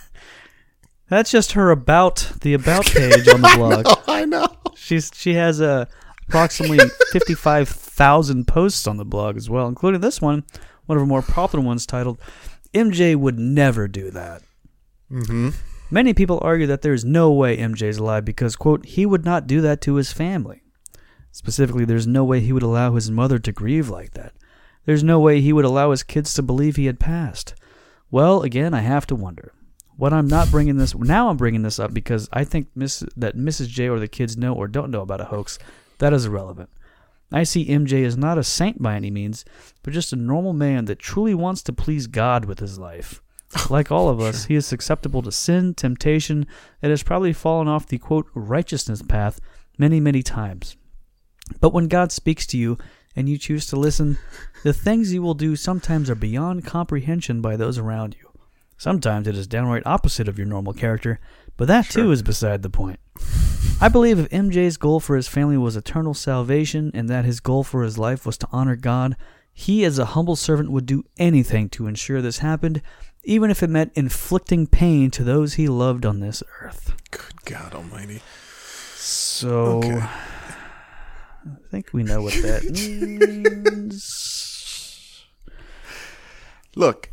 That's 1.09 1.29
just 1.29 1.51
her 1.51 1.69
about 1.69 2.31
the 2.41 2.55
about 2.55 2.85
page 2.93 3.27
on 3.27 3.41
the 3.41 3.53
blog. 3.55 3.85
Oh, 3.87 4.03
I 4.07 4.25
know. 4.25 4.47
She's 4.75 5.11
she 5.13 5.35
has 5.35 5.61
uh, 5.61 5.85
approximately 6.27 6.79
fifty 7.11 7.35
five 7.35 7.69
thousand 7.69 8.47
posts 8.47 8.87
on 8.87 8.97
the 8.97 9.05
blog 9.05 9.37
as 9.37 9.47
well, 9.49 9.67
including 9.67 10.01
this 10.01 10.19
one, 10.21 10.43
one 10.85 10.97
of 10.97 11.01
her 11.01 11.07
more 11.07 11.21
popular 11.21 11.63
ones 11.63 11.85
titled 11.85 12.19
"MJ 12.73 13.15
would 13.15 13.39
never 13.39 13.87
do 13.87 14.11
that." 14.11 14.41
Mm-hmm. 15.11 15.49
Many 15.91 16.13
people 16.13 16.39
argue 16.41 16.67
that 16.67 16.81
there 16.81 16.93
is 16.93 17.05
no 17.05 17.31
way 17.31 17.57
MJ 17.57 17.83
is 17.83 17.97
alive 17.97 18.25
because 18.25 18.55
quote 18.55 18.85
he 18.85 19.05
would 19.05 19.25
not 19.25 19.47
do 19.47 19.61
that 19.61 19.81
to 19.81 19.95
his 19.95 20.11
family. 20.11 20.63
Specifically, 21.31 21.85
there's 21.85 22.07
no 22.07 22.23
way 22.23 22.39
he 22.39 22.53
would 22.53 22.63
allow 22.63 22.93
his 22.95 23.11
mother 23.11 23.39
to 23.39 23.51
grieve 23.51 23.89
like 23.89 24.11
that. 24.11 24.33
There's 24.85 25.03
no 25.03 25.19
way 25.19 25.41
he 25.41 25.53
would 25.53 25.65
allow 25.65 25.91
his 25.91 26.03
kids 26.03 26.33
to 26.33 26.41
believe 26.41 26.75
he 26.75 26.85
had 26.85 26.99
passed. 26.99 27.55
Well, 28.11 28.41
again, 28.41 28.73
I 28.73 28.81
have 28.81 29.07
to 29.07 29.15
wonder. 29.15 29.53
What 29.95 30.13
I'm 30.13 30.27
not 30.27 30.51
bringing 30.51 30.77
this 30.77 30.95
now, 30.95 31.29
I'm 31.29 31.37
bringing 31.37 31.61
this 31.61 31.79
up 31.79 31.93
because 31.93 32.27
I 32.33 32.43
think 32.43 32.67
Miss, 32.75 33.03
that 33.15 33.35
Mrs. 33.35 33.67
J 33.69 33.89
or 33.89 33.99
the 33.99 34.07
kids 34.07 34.37
know 34.37 34.53
or 34.53 34.67
don't 34.67 34.91
know 34.91 35.01
about 35.01 35.21
a 35.21 35.25
hoax. 35.25 35.59
That 35.99 36.13
is 36.13 36.25
irrelevant. 36.25 36.69
I 37.33 37.43
see 37.43 37.67
MJ 37.67 38.05
as 38.05 38.15
not 38.15 38.37
a 38.37 38.43
saint 38.43 38.81
by 38.81 38.95
any 38.95 39.09
means, 39.09 39.43
but 39.81 39.91
just 39.91 40.13
a 40.13 40.15
normal 40.15 40.53
man 40.53 40.85
that 40.85 40.99
truly 40.99 41.33
wants 41.33 41.63
to 41.63 41.73
please 41.73 42.05
God 42.05 42.45
with 42.45 42.59
his 42.59 42.77
life. 42.77 43.23
Like 43.71 43.91
all 43.91 44.07
of 44.07 44.21
us, 44.21 44.45
he 44.45 44.55
is 44.55 44.67
susceptible 44.67 45.23
to 45.23 45.31
sin, 45.31 45.73
temptation, 45.73 46.45
and 46.81 46.91
has 46.91 47.01
probably 47.01 47.33
fallen 47.33 47.67
off 47.67 47.87
the 47.87 47.97
quote 47.97 48.27
righteousness 48.35 49.01
path 49.01 49.41
many, 49.79 49.99
many 49.99 50.21
times. 50.21 50.77
But 51.59 51.73
when 51.73 51.87
God 51.87 52.11
speaks 52.11 52.45
to 52.47 52.57
you 52.57 52.77
and 53.15 53.27
you 53.27 53.39
choose 53.39 53.65
to 53.67 53.75
listen, 53.75 54.19
the 54.63 54.71
things 54.71 55.11
you 55.11 55.23
will 55.23 55.33
do 55.33 55.55
sometimes 55.55 56.09
are 56.09 56.15
beyond 56.15 56.65
comprehension 56.65 57.41
by 57.41 57.57
those 57.57 57.79
around 57.79 58.15
you. 58.21 58.29
Sometimes 58.77 59.27
it 59.27 59.35
is 59.35 59.47
downright 59.47 59.83
opposite 59.85 60.27
of 60.27 60.37
your 60.37 60.47
normal 60.47 60.73
character, 60.73 61.19
but 61.57 61.67
that 61.67 61.89
too 61.89 62.11
is 62.11 62.21
beside 62.21 62.61
the 62.61 62.69
point. 62.69 62.99
I 63.81 63.89
believe 63.89 64.17
if 64.17 64.29
MJ's 64.29 64.77
goal 64.77 64.99
for 65.01 65.15
his 65.17 65.27
family 65.27 65.57
was 65.57 65.75
eternal 65.75 66.13
salvation 66.13 66.91
and 66.93 67.09
that 67.09 67.25
his 67.25 67.39
goal 67.41 67.63
for 67.65 67.83
his 67.83 67.97
life 67.97 68.25
was 68.25 68.37
to 68.39 68.47
honor 68.51 68.77
God, 68.77 69.17
he 69.53 69.83
as 69.83 69.99
a 69.99 70.05
humble 70.05 70.37
servant 70.37 70.71
would 70.71 70.85
do 70.85 71.03
anything 71.17 71.67
to 71.69 71.87
ensure 71.87 72.21
this 72.21 72.37
happened, 72.39 72.81
even 73.25 73.51
if 73.51 73.61
it 73.61 73.69
meant 73.69 73.91
inflicting 73.95 74.67
pain 74.67 75.11
to 75.11 75.23
those 75.23 75.55
he 75.55 75.67
loved 75.67 76.05
on 76.05 76.21
this 76.21 76.41
earth. 76.61 76.93
Good 77.11 77.43
God 77.45 77.73
Almighty. 77.73 78.21
So 78.95 79.79
Okay. 79.79 79.99
I 79.99 81.57
think 81.69 81.89
we 81.91 82.03
know 82.03 82.21
what 82.21 82.33
that 82.35 82.63
means. 83.83 85.25
Look, 86.75 87.11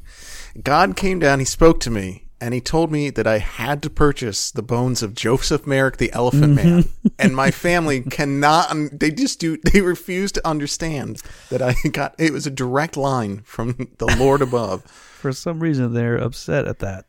God 0.63 0.95
came 0.97 1.19
down, 1.19 1.41
he 1.41 1.45
spoke 1.45 1.81
to 1.81 1.91
me, 1.91 2.29
and 2.41 2.55
he 2.55 2.61
told 2.61 2.91
me 2.91 3.11
that 3.11 3.27
I 3.27 3.39
had 3.39 3.83
to 3.83 3.91
purchase 3.91 4.51
the 4.51 4.63
bones 4.63 5.03
of 5.03 5.15
Joseph 5.15 5.67
Merrick, 5.67 5.99
the 5.99 6.13
Elephant 6.13 6.55
Man. 6.55 6.83
Mm-hmm. 6.85 7.07
and 7.19 7.37
my 7.37 7.51
family 7.51 8.01
cannot, 8.03 8.71
un- 8.71 8.91
they 8.93 9.11
just 9.11 9.39
do, 9.41 9.57
they 9.65 9.81
refuse 9.81 10.33
to 10.33 10.49
understand 10.49 11.23
that 11.51 11.61
I 11.61 11.75
got, 11.93 12.15
it 12.19 12.33
was 12.33 12.47
a 12.47 12.51
direct 12.51 12.97
line 12.97 13.43
from 13.45 13.91
the 13.99 14.07
Lord 14.19 14.41
above. 14.43 14.85
For 14.85 15.33
some 15.33 15.61
reason, 15.61 15.93
they're 15.93 16.17
upset 16.17 16.67
at 16.67 16.79
that. 16.79 17.05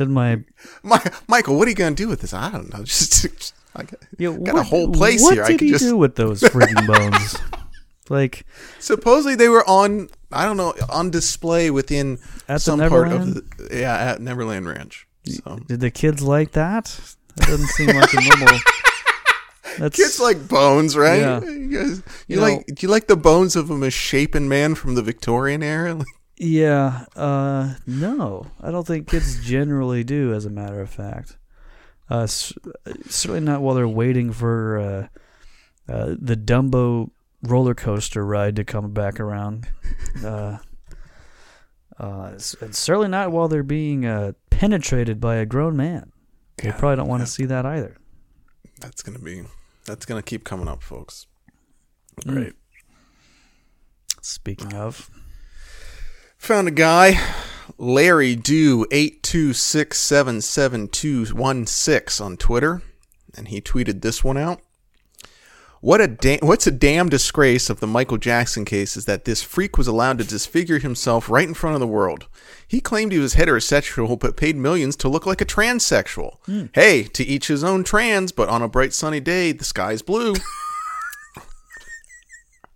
and 0.00 0.12
my 0.12 0.42
My, 0.82 1.00
Michael, 1.28 1.58
what 1.58 1.66
are 1.66 1.70
you 1.70 1.76
going 1.76 1.94
to 1.94 2.02
do 2.02 2.08
with 2.08 2.22
this? 2.22 2.32
I 2.32 2.50
don't 2.50 2.72
know. 2.72 2.84
Just, 2.84 3.12
just 3.12 3.54
I 3.76 3.82
got, 3.82 4.00
yeah, 4.18 4.36
got 4.42 4.56
a 4.56 4.62
whole 4.62 4.90
place 4.90 5.22
what 5.22 5.34
here. 5.34 5.44
I 5.44 5.48
did 5.48 5.58
could 5.58 5.66
he 5.66 5.72
just, 5.72 5.84
do 5.84 5.96
with 5.96 6.16
those 6.16 6.40
freaking 6.40 6.86
bones? 6.86 7.36
like 8.08 8.44
supposedly 8.78 9.36
they 9.36 9.48
were 9.48 9.68
on, 9.68 10.08
I 10.32 10.44
don't 10.44 10.56
know, 10.56 10.74
on 10.88 11.10
display 11.10 11.70
within 11.70 12.18
At 12.48 12.62
some 12.62 12.78
part 12.78 13.10
of 13.12 13.34
the, 13.34 13.68
yeah, 13.72 13.96
at 13.96 14.20
Neverland 14.20 14.66
Ranch. 14.68 15.06
So. 15.26 15.58
Did 15.66 15.80
the 15.80 15.90
kids 15.90 16.22
like 16.22 16.52
that? 16.52 16.84
That 17.36 17.46
doesn't 17.46 17.66
seem 17.68 17.88
like 17.88 18.12
a 18.14 18.20
normal. 18.20 18.58
That's 19.78 19.96
Kids 19.96 20.18
like 20.20 20.48
bones, 20.48 20.96
right? 20.96 21.20
Yeah. 21.20 21.40
You, 21.42 21.68
guys, 21.70 21.98
you, 21.98 22.02
You 22.28 22.36
know- 22.36 22.42
like 22.42 22.66
do 22.66 22.74
you 22.80 22.88
like 22.88 23.06
the 23.06 23.16
bones 23.16 23.54
of 23.56 23.70
a 23.70 23.76
misshapen 23.76 24.48
man 24.48 24.74
from 24.74 24.94
the 24.94 25.02
Victorian 25.02 25.62
era? 25.62 26.00
Yeah. 26.42 27.04
Uh, 27.14 27.74
no, 27.86 28.46
I 28.62 28.70
don't 28.70 28.86
think 28.86 29.08
kids 29.08 29.44
generally 29.44 30.02
do. 30.04 30.32
As 30.32 30.46
a 30.46 30.50
matter 30.50 30.80
of 30.80 30.88
fact, 30.88 31.36
uh, 32.08 32.26
certainly 32.26 33.40
not 33.40 33.60
while 33.60 33.74
they're 33.74 33.86
waiting 33.86 34.32
for 34.32 34.78
uh, 34.78 35.92
uh, 35.92 36.14
the 36.18 36.36
Dumbo 36.38 37.10
roller 37.42 37.74
coaster 37.74 38.24
ride 38.24 38.56
to 38.56 38.64
come 38.64 38.92
back 38.92 39.20
around. 39.20 39.68
Uh, 40.24 40.58
uh, 41.98 42.36
certainly 42.38 43.06
not 43.06 43.30
while 43.30 43.46
they're 43.46 43.62
being 43.62 44.04
uh, 44.04 44.32
penetrated 44.48 45.20
by 45.20 45.36
a 45.36 45.46
grown 45.46 45.76
man. 45.76 46.10
They 46.56 46.72
probably 46.72 46.96
don't 46.96 47.08
want 47.08 47.22
to 47.22 47.26
see 47.26 47.44
that 47.44 47.64
either. 47.64 47.96
that's 48.80 49.02
gonna 49.02 49.18
be 49.18 49.44
that's 49.84 50.04
gonna 50.06 50.22
keep 50.22 50.44
coming 50.44 50.66
up, 50.68 50.82
folks. 50.82 51.26
Mm. 52.22 52.36
Right. 52.44 52.52
Speaking 54.20 54.74
of, 54.74 55.10
Found 56.40 56.68
a 56.68 56.70
guy, 56.72 57.20
Larry 57.76 58.34
Do 58.34 58.86
eight 58.90 59.22
two 59.22 59.52
six 59.52 60.00
seven 60.00 60.40
seven 60.40 60.88
two 60.88 61.26
one 61.26 61.66
six 61.66 62.18
on 62.18 62.38
Twitter, 62.38 62.80
and 63.36 63.48
he 63.48 63.60
tweeted 63.60 64.00
this 64.00 64.24
one 64.24 64.38
out. 64.38 64.62
What 65.82 66.02
a 66.02 66.08
da- 66.08 66.40
what's 66.42 66.66
a 66.66 66.70
damn 66.70 67.08
disgrace 67.08 67.70
of 67.70 67.80
the 67.80 67.86
Michael 67.86 68.18
Jackson 68.18 68.66
case 68.66 68.98
is 68.98 69.06
that 69.06 69.24
this 69.24 69.42
freak 69.42 69.78
was 69.78 69.86
allowed 69.86 70.18
to 70.18 70.24
disfigure 70.24 70.78
himself 70.78 71.30
right 71.30 71.48
in 71.48 71.54
front 71.54 71.72
of 71.74 71.80
the 71.80 71.86
world. 71.86 72.28
He 72.68 72.82
claimed 72.82 73.12
he 73.12 73.18
was 73.18 73.34
heterosexual 73.34 74.18
but 74.18 74.36
paid 74.36 74.56
millions 74.56 74.94
to 74.96 75.08
look 75.08 75.24
like 75.24 75.40
a 75.40 75.46
transsexual. 75.46 76.36
Hey, 76.74 77.04
to 77.04 77.24
each 77.24 77.46
his 77.46 77.64
own 77.64 77.82
trans, 77.82 78.30
but 78.30 78.50
on 78.50 78.60
a 78.60 78.68
bright 78.68 78.92
sunny 78.92 79.20
day, 79.20 79.52
the 79.52 79.64
sky's 79.64 80.02
blue. 80.02 80.34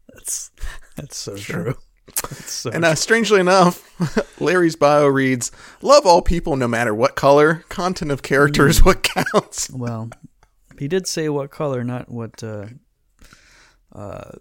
that's 0.09 0.51
that's 0.97 1.19
so 1.19 1.37
true. 1.37 1.75
That's 2.07 2.53
so 2.53 2.71
And 2.71 2.87
uh, 2.87 2.95
strangely 2.95 3.41
enough, 3.41 3.83
Larry's 4.41 4.77
bio 4.77 5.09
reads, 5.09 5.53
"Love 5.83 6.07
all 6.07 6.23
people, 6.23 6.57
no 6.57 6.69
matter 6.69 6.95
what 6.95 7.17
color. 7.17 7.65
Content 7.69 8.11
of 8.11 8.23
character 8.23 8.67
is 8.67 8.83
what 8.83 9.03
counts." 9.03 9.69
Well, 9.69 10.09
he 10.79 10.89
did 10.89 11.07
say 11.07 11.29
what 11.29 11.51
color, 11.51 11.85
not 11.85 12.11
what 12.11 12.43
uh, 12.43 12.67
uh, 13.95 14.33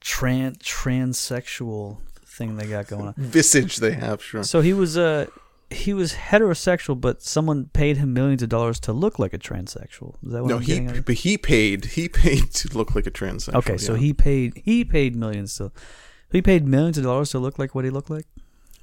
trans 0.00 0.58
transsexual 0.58 1.98
thing 2.24 2.56
they 2.56 2.66
got 2.66 2.86
going 2.86 3.08
on. 3.08 3.14
Visage 3.16 3.76
they 3.76 3.92
have, 3.92 4.22
sure. 4.22 4.42
So 4.44 4.60
he 4.60 4.72
was 4.72 4.96
uh 4.96 5.26
he 5.70 5.92
was 5.92 6.14
heterosexual, 6.14 6.98
but 6.98 7.22
someone 7.22 7.66
paid 7.66 7.98
him 7.98 8.14
millions 8.14 8.42
of 8.42 8.48
dollars 8.48 8.80
to 8.80 8.92
look 8.92 9.18
like 9.18 9.34
a 9.34 9.38
transsexual. 9.38 10.14
Is 10.24 10.32
that 10.32 10.42
what 10.42 10.48
No, 10.48 10.56
I'm 10.56 10.62
he 10.62 10.78
at? 10.78 11.04
but 11.04 11.16
he 11.16 11.36
paid 11.36 11.84
he 11.86 12.08
paid 12.08 12.52
to 12.52 12.76
look 12.76 12.94
like 12.94 13.06
a 13.06 13.10
transsexual. 13.10 13.54
Okay, 13.56 13.76
so 13.76 13.94
yeah. 13.94 14.00
he 14.00 14.14
paid 14.14 14.62
he 14.64 14.84
paid 14.84 15.14
millions 15.14 15.56
to 15.56 15.72
he 16.30 16.42
paid 16.42 16.66
millions 16.66 16.98
of 16.98 17.04
dollars 17.04 17.30
to 17.30 17.38
look 17.38 17.58
like 17.58 17.74
what 17.74 17.84
he 17.84 17.90
looked 17.90 18.10
like. 18.10 18.26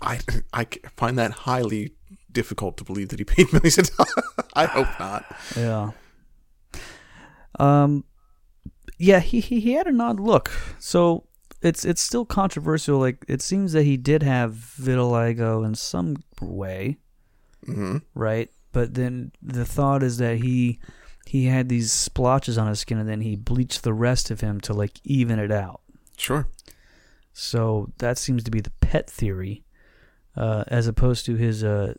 I 0.01 0.19
I 0.53 0.67
find 0.95 1.17
that 1.17 1.31
highly 1.31 1.93
difficult 2.31 2.77
to 2.77 2.83
believe 2.83 3.09
that 3.09 3.19
he 3.19 3.25
paid 3.25 3.51
millions 3.53 3.77
of 3.77 3.95
dollars. 3.95 4.23
I 4.53 4.65
hope 4.65 4.99
not. 4.99 5.25
Yeah. 5.57 5.91
Um, 7.57 8.03
yeah, 8.97 9.19
he, 9.19 9.39
he 9.39 9.59
he 9.59 9.73
had 9.73 9.87
an 9.87 9.99
odd 10.01 10.19
look. 10.19 10.51
So 10.79 11.25
it's 11.61 11.85
it's 11.85 12.01
still 12.01 12.25
controversial. 12.25 12.99
Like 12.99 13.25
it 13.27 13.41
seems 13.41 13.73
that 13.73 13.83
he 13.83 13.97
did 13.97 14.23
have 14.23 14.53
vitiligo 14.53 15.65
in 15.65 15.75
some 15.75 16.17
way, 16.41 16.97
hmm 17.65 17.97
right? 18.13 18.49
But 18.71 18.93
then 18.93 19.31
the 19.41 19.65
thought 19.65 20.03
is 20.03 20.17
that 20.17 20.37
he 20.37 20.79
he 21.25 21.45
had 21.45 21.69
these 21.69 21.91
splotches 21.91 22.57
on 22.57 22.67
his 22.67 22.79
skin, 22.79 22.97
and 22.99 23.09
then 23.09 23.21
he 23.21 23.35
bleached 23.35 23.83
the 23.83 23.93
rest 23.93 24.31
of 24.31 24.41
him 24.41 24.59
to 24.61 24.73
like 24.73 24.99
even 25.03 25.39
it 25.39 25.51
out. 25.51 25.81
Sure. 26.17 26.47
So 27.33 27.91
that 27.97 28.17
seems 28.17 28.43
to 28.43 28.51
be 28.51 28.61
the 28.61 28.71
pet 28.79 29.09
theory, 29.09 29.65
uh, 30.37 30.63
as 30.67 30.87
opposed 30.87 31.25
to 31.25 31.35
his 31.35 31.63
uh, 31.63 31.95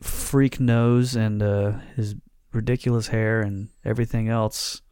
freak 0.00 0.60
nose 0.60 1.14
and 1.16 1.42
uh, 1.42 1.72
his 1.96 2.16
ridiculous 2.52 3.08
hair 3.08 3.40
and 3.40 3.68
everything 3.84 4.28
else. 4.28 4.82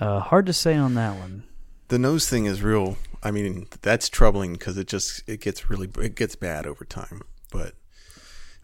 Uh, 0.00 0.20
hard 0.20 0.46
to 0.46 0.52
say 0.52 0.74
on 0.76 0.94
that 0.94 1.16
one. 1.18 1.44
The 1.88 1.98
nose 1.98 2.28
thing 2.28 2.46
is 2.46 2.62
real. 2.62 2.96
I 3.22 3.30
mean, 3.30 3.66
that's 3.82 4.08
troubling 4.08 4.54
because 4.54 4.76
it 4.78 4.86
just 4.88 5.22
it 5.28 5.40
gets 5.40 5.70
really 5.70 5.88
it 6.00 6.14
gets 6.16 6.34
bad 6.36 6.66
over 6.66 6.84
time. 6.84 7.22
But 7.52 7.74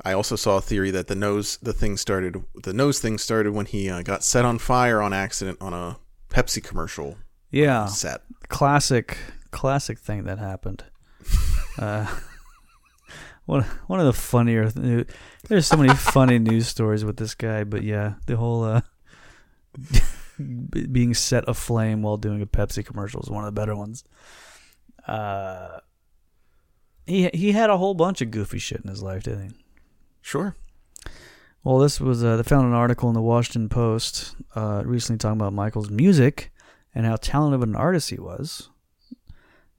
I 0.05 0.13
also 0.13 0.37
saw 0.37 0.57
a 0.57 0.61
theory 0.61 0.91
that 0.91 1.07
the 1.07 1.15
nose 1.15 1.59
the 1.63 1.73
thing 1.73 1.97
started 1.97 2.43
the 2.63 2.73
nose 2.73 2.99
thing 3.01 3.19
started 3.19 3.53
when 3.53 3.67
he 3.67 3.89
uh, 3.89 4.03
got 4.03 4.25
set 4.25 4.45
on 4.45 4.59
fire 4.59 5.01
on 5.01 5.13
accident 5.13 5.59
on 5.61 5.73
a 5.73 5.99
Pepsi 6.31 6.63
commercial 6.63 7.17
Yeah, 7.51 7.87
set. 7.87 8.23
classic, 8.49 9.17
classic 9.51 9.99
thing 9.99 10.25
that 10.25 10.39
happened. 10.39 10.85
uh, 11.79 12.07
one 13.47 13.63
one 13.87 14.01
of 14.01 14.07
the 14.07 14.13
funnier. 14.13 14.71
Th- 14.71 15.07
there's 15.49 15.67
so 15.67 15.77
many 15.77 15.95
funny 15.95 16.39
news 16.39 16.67
stories 16.69 17.05
with 17.05 17.17
this 17.17 17.35
guy, 17.35 17.65
but 17.65 17.83
yeah, 17.83 18.15
the 18.27 18.37
whole 18.37 18.65
uh, 18.65 18.81
being 20.41 21.15
set 21.15 21.45
aflame 21.49 22.03
while 22.03 22.17
doing 22.17 22.43
a 22.43 22.47
Pepsi 22.47 22.85
commercial 22.85 23.23
is 23.23 23.31
one 23.31 23.45
of 23.45 23.55
the 23.55 23.61
better 23.61 23.77
ones. 23.77 24.05
Uh, 25.07 25.79
he 27.07 27.29
he 27.33 27.53
had 27.53 27.71
a 27.71 27.79
whole 27.79 27.95
bunch 27.95 28.21
of 28.21 28.31
goofy 28.31 28.59
shit 28.59 28.81
in 28.83 28.91
his 28.91 29.03
life, 29.03 29.25
didn't 29.25 29.51
he? 29.51 29.57
Sure. 30.23 30.57
Well, 31.63 31.79
this 31.79 32.01
was 32.01 32.25
uh, 32.25 32.37
they 32.37 32.43
found 32.43 32.67
an 32.67 32.75
article 32.75 33.09
in 33.09 33.15
the 33.15 33.21
Washington 33.21 33.69
Post 33.69 34.35
uh, 34.55 34.83
recently 34.85 35.19
talking 35.19 35.41
about 35.41 35.53
Michael's 35.53 35.91
music 35.91 36.53
and 36.95 37.07
how 37.07 37.17
talented 37.17 37.57
of 37.57 37.63
an 37.63 37.77
artist 37.77 38.11
he 38.11 38.19
was, 38.19 38.71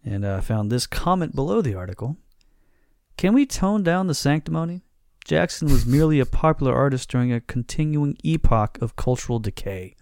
and 0.04 0.24
uh, 0.24 0.41
found 0.41 0.71
this 0.71 0.88
comment 0.88 1.36
below 1.36 1.62
the 1.62 1.76
article: 1.76 2.17
"Can 3.17 3.34
we 3.34 3.45
tone 3.45 3.84
down 3.84 4.08
the 4.08 4.13
sanctimony? 4.13 4.82
Jackson 5.24 5.69
was 5.69 5.86
merely 5.86 6.19
a 6.19 6.26
popular 6.26 6.76
artist 6.76 7.10
during 7.10 7.32
a 7.32 7.41
continuing 7.41 8.17
epoch 8.24 8.78
of 8.82 8.95
cultural 8.95 9.39
decay. 9.39 9.95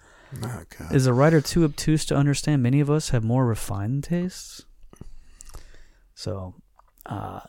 Oh, 0.44 0.62
God. 0.78 0.94
Is 0.96 1.06
a 1.08 1.14
writer 1.14 1.42
too 1.42 1.64
obtuse 1.64 2.06
to 2.06 2.16
understand? 2.16 2.62
Many 2.64 2.80
of 2.80 2.90
us 2.90 3.10
have 3.10 3.24
more 3.24 3.46
refined 3.46 4.04
tastes." 4.04 4.66
So, 6.14 6.56
uh, 7.06 7.40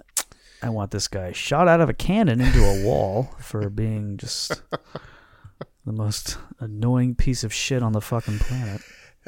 I 0.63 0.69
want 0.71 0.91
this 0.91 1.09
guy 1.09 1.33
shot 1.33 1.69
out 1.69 1.81
of 1.81 1.89
a 1.89 1.95
cannon 1.95 2.41
into 2.41 2.65
a 2.65 2.85
wall 2.85 3.35
for 3.41 3.69
being 3.71 4.17
just 4.17 4.63
the 5.85 5.93
most 5.93 6.39
annoying 6.61 7.15
piece 7.15 7.43
of 7.45 7.53
shit 7.53 7.83
on 7.83 7.93
the 7.93 8.01
fucking 8.01 8.39
planet. 8.39 8.81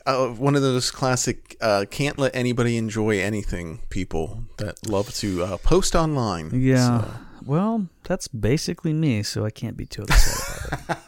uh, 0.06 0.28
one 0.28 0.54
of 0.54 0.62
those 0.62 0.90
classic 0.90 1.56
uh, 1.60 1.84
can't 1.90 2.18
let 2.18 2.34
anybody 2.36 2.76
enjoy 2.76 3.18
anything 3.20 3.80
people 3.90 4.44
that 4.58 4.86
love 4.86 5.12
to 5.16 5.42
uh, 5.42 5.56
post 5.58 5.94
online. 5.94 6.50
Yeah. 6.54 7.00
So, 7.02 7.10
Well, 7.44 7.88
that's 8.04 8.28
basically 8.28 8.92
me, 8.92 9.22
so 9.22 9.44
I 9.44 9.50
can't 9.50 9.76
be 9.76 9.86
too 9.86 10.02
upset 10.02 10.80
about 10.88 11.00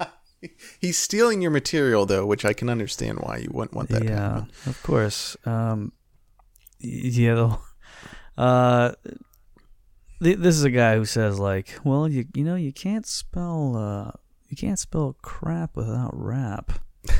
it. 0.00 0.08
he's 0.82 0.98
stealing 0.98 1.40
your 1.40 1.50
material 1.50 2.04
though, 2.04 2.26
which 2.26 2.44
I 2.44 2.52
can 2.52 2.68
understand 2.68 3.20
why 3.20 3.38
you 3.38 3.48
wouldn't 3.50 3.72
want 3.72 3.88
that 3.88 4.00
to 4.00 4.04
yeah, 4.04 4.34
happen. 4.34 4.50
of 4.66 4.82
course. 4.82 5.36
Um, 5.46 5.92
yeah, 6.80 7.34
though. 7.34 7.58
Uh, 8.36 8.92
th- 10.22 10.38
this 10.38 10.56
is 10.56 10.64
a 10.64 10.70
guy 10.70 10.96
who 10.96 11.06
says 11.06 11.38
like, 11.38 11.78
well, 11.84 12.06
you 12.08 12.26
you 12.34 12.44
know, 12.44 12.56
you 12.56 12.72
can't 12.72 13.06
spell 13.06 13.76
uh, 13.76 14.10
you 14.48 14.56
can't 14.56 14.78
spell 14.78 15.16
crap 15.22 15.76
without 15.76 16.10
rap. 16.12 16.72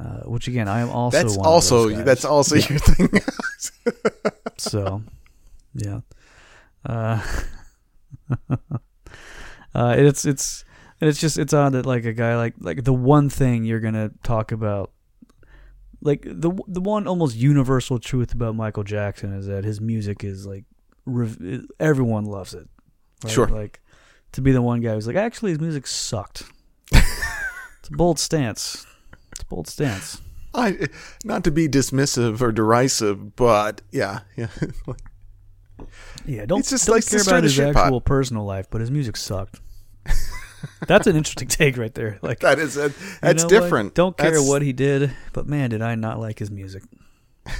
Uh, 0.00 0.20
which 0.30 0.46
again, 0.46 0.68
I 0.68 0.78
am 0.78 0.90
also 0.90 1.18
That's 1.18 1.36
also 1.36 1.88
that's 1.88 2.24
also 2.24 2.54
your 2.54 2.78
thing. 2.78 3.10
so 4.58 5.02
yeah 5.74 6.00
uh, 6.86 7.20
uh 9.74 9.94
it's 9.98 10.24
it's 10.24 10.64
and 11.00 11.08
it's 11.08 11.20
just 11.20 11.38
it's 11.38 11.52
odd 11.52 11.72
that 11.72 11.86
like 11.86 12.04
a 12.04 12.12
guy 12.12 12.36
like 12.36 12.54
like 12.60 12.84
the 12.84 12.92
one 12.92 13.28
thing 13.30 13.64
you're 13.64 13.80
gonna 13.80 14.10
talk 14.22 14.52
about 14.52 14.90
like 16.00 16.22
the 16.22 16.52
the 16.68 16.80
one 16.80 17.06
almost 17.06 17.36
universal 17.36 17.98
truth 17.98 18.32
about 18.34 18.54
Michael 18.54 18.84
Jackson 18.84 19.32
is 19.32 19.46
that 19.46 19.64
his 19.64 19.80
music 19.80 20.24
is 20.24 20.46
like 20.46 20.64
rev- 21.06 21.66
everyone 21.80 22.24
loves 22.24 22.54
it 22.54 22.68
right? 23.24 23.32
Sure. 23.32 23.48
like 23.48 23.80
to 24.32 24.40
be 24.40 24.52
the 24.52 24.62
one 24.62 24.80
guy 24.80 24.94
who's 24.94 25.06
like 25.06 25.16
actually 25.16 25.50
his 25.52 25.60
music 25.60 25.86
sucked 25.86 26.44
it's 26.92 27.88
a 27.88 27.96
bold 27.96 28.18
stance 28.18 28.86
it's 29.32 29.42
a 29.42 29.46
bold 29.46 29.66
stance 29.68 30.20
I 30.54 30.88
not 31.24 31.44
to 31.44 31.50
be 31.50 31.68
dismissive 31.68 32.40
or 32.40 32.52
derisive, 32.52 33.36
but 33.36 33.82
yeah, 33.92 34.20
yeah. 34.34 34.48
Yeah, 36.26 36.44
don't, 36.46 36.60
It's 36.60 36.70
just 36.70 36.86
don't 36.86 36.96
likes 36.96 37.06
to 37.06 37.16
care 37.16 37.22
about 37.22 37.42
his 37.44 37.52
shit 37.52 37.72
pot. 37.74 37.84
actual 37.84 38.00
personal 38.00 38.44
life, 38.44 38.66
but 38.70 38.80
his 38.80 38.90
music 38.90 39.16
sucked. 39.16 39.60
That's 40.86 41.06
an 41.06 41.16
interesting 41.16 41.48
take 41.58 41.76
right 41.76 41.94
there. 41.94 42.18
Like 42.22 42.40
that 42.40 42.58
is 42.58 42.76
a, 42.76 42.84
you 42.84 42.92
that's 43.20 43.42
know 43.44 43.48
what? 43.48 43.62
different. 43.62 43.94
Don't 43.94 44.16
care 44.16 44.30
That's- 44.32 44.48
what 44.48 44.62
he 44.62 44.72
did, 44.72 45.12
but 45.32 45.46
man, 45.46 45.70
did 45.70 45.82
I 45.82 45.94
not 45.94 46.18
like 46.18 46.38
his 46.38 46.50
music. 46.50 46.82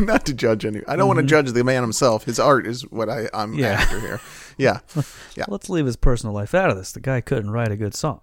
not 0.00 0.26
to 0.26 0.34
judge 0.34 0.64
any. 0.64 0.80
I 0.88 0.96
don't 0.96 1.06
want 1.06 1.20
to 1.20 1.26
judge 1.26 1.52
the 1.52 1.62
man 1.62 1.82
himself. 1.82 2.24
His 2.24 2.40
art 2.40 2.66
is 2.66 2.82
what 2.90 3.08
I 3.08 3.28
I'm 3.32 3.50
Mm-hmm. 3.52 3.60
Yeah. 3.60 3.68
after 3.72 4.00
here. 4.00 4.20
Yeah, 4.58 4.80
Yeah. 5.36 5.44
Let's 5.48 5.70
leave 5.70 5.86
his 5.86 5.96
personal 5.96 6.34
life 6.34 6.54
out 6.54 6.68
of 6.70 6.76
this. 6.76 6.92
The 6.92 7.00
guy 7.00 7.20
couldn't 7.20 7.50
write 7.50 7.70
a 7.70 7.76
good 7.76 7.94
song. 7.94 8.20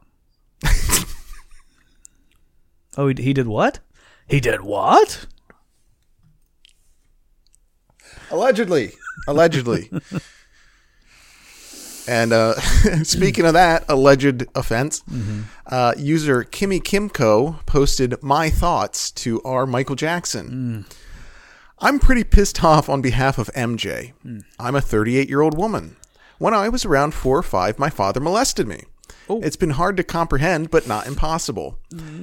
oh, 2.97 3.07
he, 3.07 3.23
he 3.23 3.33
did 3.33 3.47
what? 3.47 3.79
He 4.27 4.39
did 4.39 4.61
what? 4.61 5.25
allegedly, 8.29 8.91
allegedly. 9.27 9.89
And 12.07 12.33
uh, 12.33 12.53
speaking 13.03 13.45
of 13.45 13.53
that 13.53 13.85
alleged 13.89 14.45
offense, 14.55 15.03
uh, 15.65 15.93
user 15.97 16.43
Kimmy 16.43 16.81
Kimco 16.81 17.65
posted 17.65 18.21
my 18.23 18.49
thoughts 18.49 19.11
to 19.11 19.41
our 19.43 19.65
Michael 19.65 19.95
Jackson. 19.95 20.85
I'm 21.79 21.99
pretty 21.99 22.23
pissed 22.23 22.63
off 22.63 22.89
on 22.89 23.01
behalf 23.01 23.37
of 23.37 23.49
MJ. 23.53 24.13
I'm 24.59 24.75
a 24.75 24.81
38 24.81 25.29
year 25.29 25.41
old 25.41 25.57
woman. 25.57 25.95
When 26.39 26.53
I 26.53 26.69
was 26.69 26.85
around 26.85 27.13
four 27.13 27.37
or 27.37 27.43
five, 27.43 27.77
my 27.79 27.89
father 27.89 28.19
molested 28.19 28.67
me. 28.67 28.83
It's 29.43 29.55
been 29.57 29.71
hard 29.71 29.97
to 29.97 30.03
comprehend, 30.03 30.71
but 30.71 30.87
not 30.87 31.05
impossible. 31.07 31.77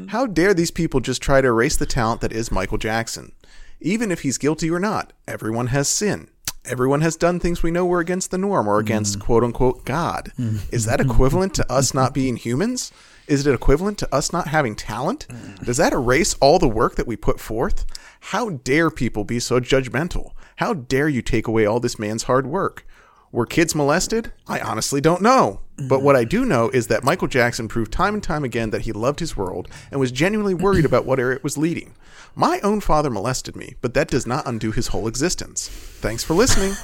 How 0.08 0.26
dare 0.26 0.54
these 0.54 0.70
people 0.70 1.00
just 1.00 1.20
try 1.22 1.40
to 1.40 1.48
erase 1.48 1.76
the 1.76 1.86
talent 1.86 2.20
that 2.22 2.32
is 2.32 2.50
Michael 2.50 2.78
Jackson? 2.78 3.32
Even 3.80 4.10
if 4.10 4.20
he's 4.22 4.38
guilty 4.38 4.70
or 4.70 4.80
not, 4.80 5.12
everyone 5.28 5.66
has 5.68 5.88
sin. 5.88 6.28
Everyone 6.66 7.02
has 7.02 7.16
done 7.16 7.40
things 7.40 7.62
we 7.62 7.70
know 7.70 7.84
were 7.84 8.00
against 8.00 8.30
the 8.30 8.38
norm 8.38 8.66
or 8.66 8.78
against 8.78 9.18
mm. 9.18 9.22
quote 9.22 9.44
unquote 9.44 9.84
God. 9.84 10.32
Is 10.72 10.86
that 10.86 11.00
equivalent 11.08 11.54
to 11.54 11.72
us 11.72 11.92
not 11.92 12.14
being 12.14 12.36
humans? 12.36 12.90
Is 13.26 13.46
it 13.46 13.54
equivalent 13.54 13.98
to 13.98 14.14
us 14.14 14.32
not 14.32 14.48
having 14.48 14.74
talent? 14.76 15.26
Mm. 15.28 15.64
Does 15.64 15.76
that 15.78 15.92
erase 15.92 16.34
all 16.40 16.58
the 16.58 16.68
work 16.68 16.96
that 16.96 17.06
we 17.06 17.16
put 17.16 17.40
forth? 17.40 17.84
How 18.20 18.50
dare 18.50 18.90
people 18.90 19.24
be 19.24 19.40
so 19.40 19.60
judgmental? 19.60 20.32
How 20.56 20.74
dare 20.74 21.08
you 21.08 21.20
take 21.22 21.46
away 21.46 21.66
all 21.66 21.80
this 21.80 21.98
man's 21.98 22.24
hard 22.24 22.46
work? 22.46 22.86
Were 23.32 23.46
kids 23.46 23.74
molested? 23.74 24.32
I 24.46 24.60
honestly 24.60 25.00
don't 25.00 25.20
know. 25.20 25.60
But 25.76 26.02
what 26.02 26.14
I 26.14 26.24
do 26.24 26.44
know 26.44 26.70
is 26.70 26.86
that 26.86 27.02
Michael 27.02 27.28
Jackson 27.28 27.66
proved 27.66 27.92
time 27.92 28.14
and 28.14 28.22
time 28.22 28.44
again 28.44 28.70
that 28.70 28.82
he 28.82 28.92
loved 28.92 29.20
his 29.20 29.36
world 29.36 29.68
and 29.90 29.98
was 29.98 30.12
genuinely 30.12 30.54
worried 30.54 30.84
about 30.84 31.04
where 31.04 31.32
it 31.32 31.42
was 31.42 31.58
leading. 31.58 31.94
My 32.36 32.60
own 32.60 32.80
father 32.80 33.10
molested 33.10 33.56
me, 33.56 33.74
but 33.80 33.94
that 33.94 34.08
does 34.08 34.26
not 34.26 34.46
undo 34.46 34.70
his 34.70 34.88
whole 34.88 35.08
existence. 35.08 35.68
Thanks 35.68 36.22
for 36.22 36.34
listening. 36.34 36.74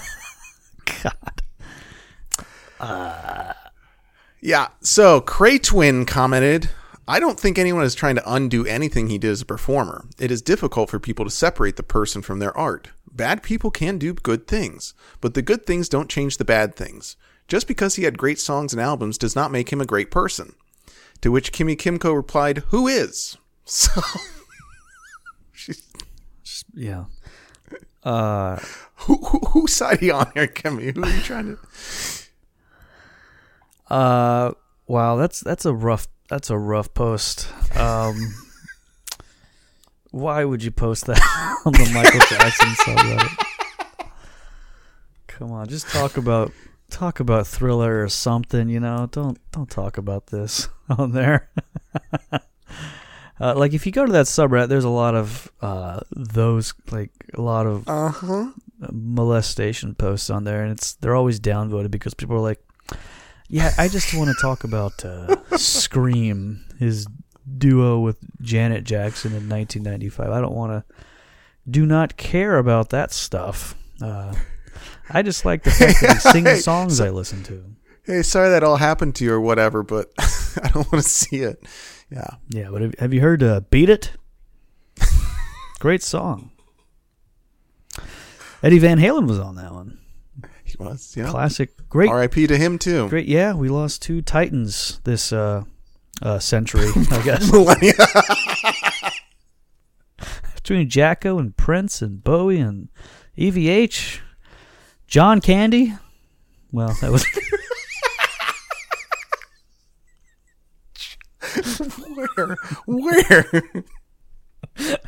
God. 1.03 1.43
Uh... 2.81 3.53
Yeah, 4.43 4.69
so 4.81 5.21
Cray 5.21 5.59
Twin 5.59 6.07
commented, 6.07 6.71
I 7.07 7.21
don't 7.21 7.39
think 7.39 7.59
anyone 7.59 7.85
is 7.85 7.95
trying 7.95 8.15
to 8.15 8.33
undo 8.33 8.65
anything 8.65 9.09
he 9.09 9.19
did 9.19 9.33
as 9.33 9.43
a 9.43 9.47
performer. 9.47 10.07
It 10.19 10.31
is 10.31 10.41
difficult 10.41 10.89
for 10.89 10.99
people 10.99 11.27
to 11.27 11.31
separate 11.31 11.77
the 11.77 11.83
person 11.83 12.23
from 12.23 12.39
their 12.39 12.57
art. 12.57 12.89
Bad 13.13 13.43
people 13.43 13.71
can 13.71 13.99
do 13.99 14.15
good 14.15 14.47
things, 14.47 14.95
but 15.21 15.35
the 15.35 15.43
good 15.43 15.67
things 15.67 15.91
don't 15.91 16.09
change 16.09 16.39
the 16.39 16.45
bad 16.45 16.75
things. 16.75 17.17
Just 17.51 17.67
because 17.67 17.97
he 17.97 18.05
had 18.05 18.17
great 18.17 18.39
songs 18.39 18.73
and 18.73 18.81
albums 18.81 19.19
does 19.19 19.35
not 19.35 19.51
make 19.51 19.73
him 19.73 19.81
a 19.81 19.85
great 19.85 20.13
person. 20.13 20.55
To 21.21 21.33
which 21.33 21.53
Kimmy 21.53 21.77
Kimco 21.77 22.15
replied, 22.15 22.59
Who 22.69 22.87
is? 22.87 23.37
So, 23.67 24.01
Yeah. 26.75 27.05
Uh, 28.03 28.59
who, 28.95 29.17
who, 29.17 29.39
whose 29.51 29.75
side 29.75 30.01
are 30.01 30.05
you 30.05 30.15
on 30.15 30.31
here, 30.35 30.47
Kimmy? 30.47 30.95
Who 30.95 31.03
are 31.03 31.11
you 31.11 31.21
trying 31.21 31.57
to. 31.57 31.59
Uh, 33.95 34.53
wow, 34.87 35.17
that's 35.17 35.41
that's 35.41 35.65
a 35.65 35.75
rough 35.75 36.07
that's 36.29 36.51
a 36.51 36.59
rough 36.59 36.95
post. 36.95 37.49
Um, 37.77 38.17
why 40.11 40.45
would 40.45 40.63
you 40.63 40.71
post 40.71 41.07
that 41.07 41.21
on 41.65 41.73
the 41.73 41.91
Michael 41.93 42.21
Jackson 42.21 42.69
subreddit? 42.69 43.47
Come 45.27 45.53
on, 45.53 45.69
just 45.69 45.89
talk 45.89 46.17
about 46.17 46.53
talk 46.91 47.21
about 47.21 47.47
Thriller 47.47 48.03
or 48.03 48.09
something. 48.09 48.69
You 48.69 48.81
know, 48.81 49.09
don't 49.11 49.39
don't 49.53 49.71
talk 49.71 49.97
about 49.99 50.27
this 50.29 50.69
on 50.89 51.13
there. 51.13 51.51
Uh, 53.43 53.55
like 53.57 53.73
if 53.73 53.87
you 53.87 53.93
go 53.93 54.05
to 54.05 54.13
that 54.13 54.27
subreddit, 54.27 54.69
there's 54.69 54.85
a 54.85 54.91
lot 54.91 55.15
of 55.15 55.51
uh, 55.63 55.99
those 56.15 56.75
like 56.91 57.11
a 57.33 57.41
lot 57.41 57.65
of 57.67 57.89
Uh 57.89 58.11
huh. 58.11 58.51
molestation 58.93 59.95
posts 59.95 60.29
on 60.29 60.45
there, 60.45 60.63
and 60.63 60.73
it's 60.73 60.93
they're 60.97 61.15
always 61.15 61.41
downvoted 61.41 61.91
because 61.91 62.13
people 62.13 62.37
are 62.37 62.41
like, 62.41 62.63
"Yeah, 63.49 63.73
I 63.79 63.89
just 63.89 64.13
want 64.13 64.29
to 64.29 64.35
talk 64.43 64.63
about 64.65 65.03
uh, 65.07 65.37
Scream, 65.57 66.67
his 66.79 67.07
duo 67.57 68.01
with 68.01 68.19
Janet 68.43 68.85
Jackson 68.85 69.31
in 69.31 69.49
1995. 69.49 70.31
I 70.31 70.41
don't 70.43 70.55
want 70.55 70.73
to, 70.73 70.95
do 71.71 71.87
not 71.87 72.19
care 72.19 72.59
about 72.59 72.91
that 72.91 73.11
stuff. 73.11 73.75
I 75.09 75.23
just 75.23 75.45
like 75.45 75.63
the 75.63 75.71
fact 75.71 76.01
that 76.01 76.13
he 76.15 76.19
sings 76.31 76.49
Hey, 76.49 76.57
songs 76.57 77.01
I 77.01 77.11
listen 77.11 77.43
to. 77.45 77.65
Hey, 78.05 78.23
sorry 78.23 78.51
that 78.51 78.63
all 78.63 78.77
happened 78.77 79.15
to 79.17 79.25
you 79.25 79.33
or 79.33 79.41
whatever, 79.41 79.83
but 79.83 80.11
I 80.19 80.69
don't 80.69 80.91
want 80.93 81.03
to 81.05 81.09
see 81.09 81.39
it. 81.39 81.63
Yeah. 82.11 82.27
Yeah, 82.49 82.69
but 82.71 82.83
have, 82.83 82.95
have 82.99 83.15
you 83.15 83.21
heard 83.21 83.43
uh, 83.43 83.61
"Beat 83.71 83.89
It"? 83.89 84.13
Great 85.81 86.03
song. 86.03 86.51
Eddie 88.63 88.79
Van 88.79 88.99
Halen 88.99 89.27
was 89.27 89.39
on 89.39 89.57
that 89.57 89.73
one. 89.73 89.99
He 90.65 90.77
was, 90.79 91.15
yeah. 91.17 91.29
Classic, 91.31 91.71
great 91.89 92.11
R.I.P. 92.11 92.47
to 92.47 92.57
him 92.57 92.79
too. 92.79 93.09
Great, 93.09 93.27
yeah. 93.27 93.55
We 93.55 93.69
lost 93.69 94.03
two 94.03 94.23
titans 94.23 95.01
this 95.05 95.33
uh, 95.33 95.65
uh, 96.23 96.39
century, 96.39 96.89
I 97.11 97.23
guess, 97.23 97.51
Millennia. 97.51 97.95
between 100.55 100.89
Jacko 100.89 101.39
and 101.39 101.57
Prince 101.57 102.03
and 102.03 102.23
Bowie 102.23 102.61
and 102.61 102.89
EVH, 103.37 104.21
John 105.11 105.41
Candy? 105.41 105.93
Well, 106.71 106.97
that 107.01 107.11
was. 107.11 107.27
Where? 112.15 112.57
Where? 112.87 113.61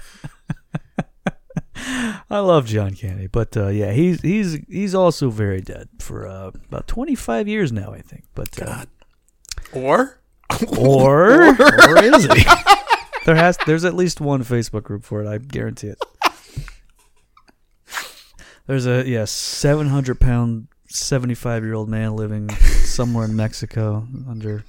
I 2.31 2.39
love 2.41 2.67
John 2.67 2.95
Candy, 2.95 3.29
but 3.29 3.57
uh, 3.57 3.69
yeah, 3.69 3.93
he's 3.93 4.21
he's 4.23 4.59
he's 4.69 4.95
also 4.95 5.31
very 5.31 5.61
dead 5.61 5.89
for 6.01 6.27
uh, 6.27 6.49
about 6.49 6.89
twenty 6.89 7.15
five 7.15 7.47
years 7.47 7.71
now, 7.71 7.93
I 7.93 8.01
think. 8.01 8.25
But 8.35 8.61
uh, 8.61 8.87
or 9.73 10.19
or 10.79 11.43
or 11.45 12.03
is 12.03 12.25
he? 12.25 12.45
there 13.25 13.37
has 13.37 13.57
there's 13.67 13.85
at 13.85 13.95
least 13.95 14.21
one 14.21 14.43
Facebook 14.43 14.83
group 14.83 15.05
for 15.05 15.23
it. 15.23 15.29
I 15.29 15.39
guarantee 15.39 15.89
it. 15.89 15.99
There's 18.67 18.87
a 18.87 19.09
yeah 19.09 19.25
700 19.25 20.21
pound 20.21 20.69
75 20.89 21.65
year 21.65 21.75
old 21.75 21.89
man 21.89 22.17
living 22.17 22.49
somewhere 22.85 23.25
in 23.25 23.35
Mexico 23.35 24.07
under 24.29 24.65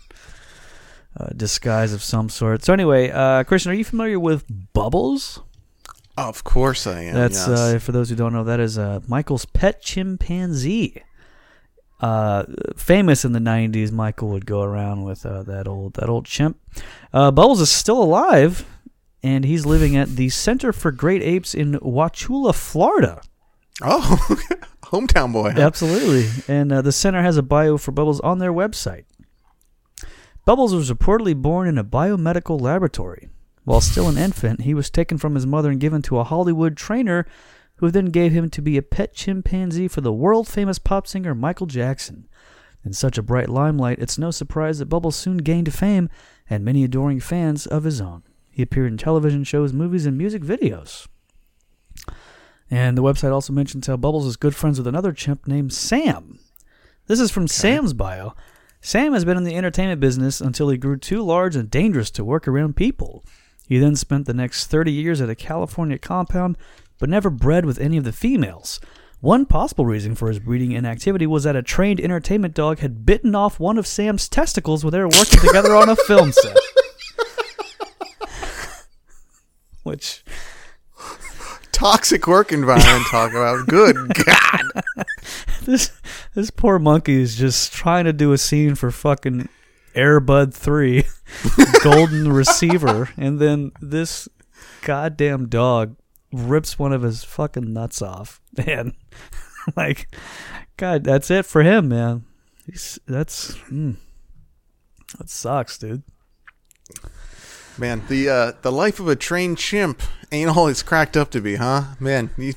uh, 1.17 1.29
disguise 1.36 1.93
of 1.93 2.01
some 2.01 2.29
sort. 2.29 2.63
So 2.63 2.73
anyway, 2.73 3.10
uh, 3.12 3.43
Christian, 3.43 3.71
are 3.71 3.75
you 3.75 3.84
familiar 3.84 4.19
with 4.19 4.45
Bubbles? 4.73 5.41
Of 6.17 6.43
course 6.43 6.86
I 6.86 7.01
am. 7.03 7.15
That's 7.15 7.47
yes. 7.47 7.60
uh, 7.60 7.79
for 7.79 7.91
those 7.91 8.10
who 8.10 8.15
don't 8.15 8.34
know. 8.34 8.43
That 8.43 8.60
is 8.60 8.77
uh, 8.77 8.99
Michael's 9.08 9.45
pet 9.45 9.82
chimpanzee. 9.82 11.01
Uh, 11.99 12.43
famous 12.75 13.23
in 13.23 13.32
the 13.32 13.39
'90s, 13.39 13.91
Michael 13.91 14.29
would 14.29 14.45
go 14.45 14.62
around 14.62 15.03
with 15.03 15.25
uh, 15.25 15.41
that 15.43 15.67
old 15.67 15.93
that 15.95 16.10
old 16.10 16.25
chimp. 16.25 16.60
Uh, 17.13 17.32
Bubbles 17.32 17.62
is 17.62 17.71
still 17.71 18.01
alive, 18.01 18.65
and 19.23 19.45
he's 19.45 19.65
living 19.65 19.95
at 19.95 20.10
the 20.10 20.29
Center 20.29 20.71
for 20.71 20.91
Great 20.91 21.23
Apes 21.23 21.56
in 21.56 21.73
Wauchula, 21.79 22.53
Florida. 22.53 23.21
Oh, 23.82 24.38
hometown 24.84 25.34
boy. 25.34 25.50
Absolutely, 25.50 26.30
and 26.48 26.72
uh, 26.72 26.82
the 26.82 26.92
center 26.92 27.22
has 27.22 27.38
a 27.38 27.44
bio 27.44 27.78
for 27.78 27.92
Bubbles 27.92 28.20
on 28.20 28.40
their 28.40 28.54
website. 28.54 29.06
Bubbles 30.46 30.76
was 30.76 30.92
reportedly 30.92 31.36
born 31.36 31.68
in 31.68 31.78
a 31.78 31.84
biomedical 31.84 32.60
laboratory. 32.60 33.30
While 33.64 33.80
still 33.80 34.10
an 34.10 34.18
infant, 34.18 34.62
he 34.62 34.74
was 34.74 34.90
taken 34.90 35.18
from 35.18 35.36
his 35.36 35.48
mother 35.48 35.72
and 35.72 35.80
given 35.80 36.02
to 36.04 36.20
a 36.20 36.26
Hollywood 36.26 36.76
trainer 36.76 37.26
who 37.78 37.90
then 37.90 38.08
gave 38.08 38.34
him 38.34 38.50
to 38.50 38.62
be 38.62 38.78
a 38.78 38.82
pet 38.82 39.14
chimpanzee 39.14 39.88
for 39.88 40.02
the 40.02 40.12
world 40.12 40.48
famous 40.48 40.80
pop 40.80 41.08
singer 41.08 41.34
Michael 41.34 41.66
Jackson. 41.66 42.28
In 42.86 42.92
such 42.92 43.18
a 43.18 43.24
bright 43.24 43.48
limelight, 43.48 44.00
it's 44.00 44.18
no 44.18 44.32
surprise 44.32 44.80
that 44.80 44.88
Bubbles 44.88 45.16
soon 45.16 45.38
gained 45.38 45.74
fame 45.74 46.10
and 46.50 46.66
many 46.66 46.84
adoring 46.84 47.22
fans 47.22 47.66
of 47.66 47.86
his 47.86 48.02
own. 48.02 48.24
He 48.52 48.62
appeared 48.62 48.92
in 48.92 48.98
television 48.98 49.46
shows, 49.46 49.72
movies, 49.72 50.06
and 50.06 50.18
music 50.18 50.42
videos. 50.44 51.08
And 52.74 52.98
the 52.98 53.04
website 53.04 53.32
also 53.32 53.54
mentions 53.54 53.86
how 53.86 53.98
Bubbles 53.98 54.26
is 54.26 54.36
good 54.36 54.56
friends 54.56 54.80
with 54.80 54.88
another 54.88 55.12
chimp 55.12 55.46
named 55.46 55.72
Sam. 55.72 56.40
This 57.06 57.20
is 57.20 57.30
from 57.30 57.48
Sam's 57.48 57.94
bio. 57.94 58.34
Sam 58.82 59.14
has 59.14 59.24
been 59.24 59.38
in 59.38 59.44
the 59.44 59.56
entertainment 59.56 60.02
business 60.02 60.42
until 60.42 60.70
he 60.70 60.78
grew 60.80 60.98
too 60.98 61.22
large 61.22 61.56
and 61.56 61.70
dangerous 61.70 62.10
to 62.10 62.26
work 62.26 62.48
around 62.48 62.76
people. 62.76 63.24
He 63.68 63.78
then 63.78 63.96
spent 63.96 64.26
the 64.26 64.34
next 64.34 64.72
30 64.72 64.92
years 64.92 65.22
at 65.22 65.30
a 65.30 65.36
California 65.36 66.00
compound, 66.00 66.58
but 66.98 67.10
never 67.10 67.30
bred 67.30 67.64
with 67.64 67.80
any 67.80 67.96
of 67.96 68.06
the 68.06 68.12
females. 68.12 68.80
One 69.22 69.46
possible 69.46 69.86
reason 69.86 70.16
for 70.16 70.30
his 70.30 70.40
breeding 70.40 70.72
inactivity 70.72 71.28
was 71.28 71.44
that 71.44 71.56
a 71.56 71.62
trained 71.62 72.02
entertainment 72.02 72.56
dog 72.56 72.80
had 72.80 73.06
bitten 73.06 73.36
off 73.36 73.60
one 73.60 73.78
of 73.78 73.86
Sam's 73.86 74.28
testicles 74.28 74.84
when 74.84 74.94
they 74.94 75.00
were 75.00 75.10
working 75.10 75.42
together 75.42 75.76
on 75.76 75.90
a 75.90 75.96
film 75.96 76.32
set. 76.32 76.58
Which 79.84 80.24
Toxic 81.84 82.28
work 82.28 82.54
environment. 82.54 83.06
Talk 83.12 83.32
about. 83.32 83.67
Good 83.67 83.98
God. 84.26 85.06
this 85.65 85.91
this 86.34 86.50
poor 86.50 86.80
monkey 86.80 87.22
is 87.22 87.36
just 87.36 87.74
trying 87.74 88.06
to 88.06 88.13
do 88.13 88.32
a 88.32 88.38
scene 88.38 88.76
for 88.76 88.89
fucking 88.89 89.50
Air 89.93 90.22
Bud 90.22 90.54
3 90.54 91.04
golden 91.84 92.32
receiver 92.32 93.10
and 93.17 93.38
then 93.39 93.74
this 93.82 94.30
goddamn 94.82 95.50
dog 95.50 95.98
rips 96.32 96.80
one 96.80 96.93
of 96.93 97.02
his 97.02 97.26
fucking 97.26 97.74
nuts 97.74 98.02
off 98.02 98.39
and 98.65 98.93
like 99.76 100.08
god 100.78 101.04
that's 101.04 101.30
it 101.30 101.46
for 101.46 101.63
him 101.63 101.89
man 101.89 102.24
He's, 102.65 102.98
that's 103.06 103.56
mm, 103.69 103.98
that 105.17 105.30
sucks 105.30 105.78
dude 105.78 106.04
Man, 107.78 108.04
the 108.08 108.30
uh, 108.30 108.52
the 108.62 108.72
life 108.72 109.00
of 109.00 109.08
a 109.08 109.16
trained 109.16 109.58
chimp 109.58 110.02
ain't 110.32 110.56
all 110.56 110.68
it's 110.68 110.84
cracked 110.84 111.18
up 111.18 111.32
to 111.32 111.42
be, 111.42 111.56
huh? 111.56 111.96
Man, 112.00 112.30
you 112.38 112.54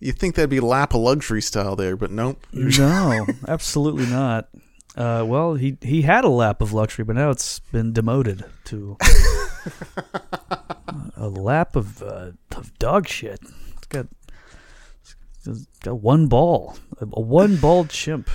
you 0.00 0.12
think 0.12 0.34
that'd 0.34 0.50
be 0.50 0.60
lap 0.60 0.94
of 0.94 1.00
luxury 1.00 1.42
style 1.42 1.76
there, 1.76 1.96
but 1.96 2.10
nope. 2.10 2.44
no 2.52 3.26
absolutely 3.48 4.06
not 4.06 4.48
uh, 4.96 5.24
well 5.26 5.54
he 5.54 5.76
he 5.82 6.02
had 6.02 6.24
a 6.24 6.28
lap 6.28 6.60
of 6.60 6.72
luxury 6.72 7.04
but 7.04 7.16
now 7.16 7.30
it's 7.30 7.58
been 7.58 7.92
demoted 7.92 8.44
to 8.64 8.96
a 11.16 11.28
lap 11.28 11.76
of 11.76 12.02
uh, 12.02 12.30
of 12.56 12.76
dog 12.78 13.06
shit 13.06 13.40
it's 13.76 13.86
got 13.88 14.06
it's 15.44 15.66
got 15.80 16.00
one 16.00 16.26
ball 16.26 16.76
a, 17.00 17.04
one 17.04 17.56
balled 17.56 17.90
chimp 17.90 18.30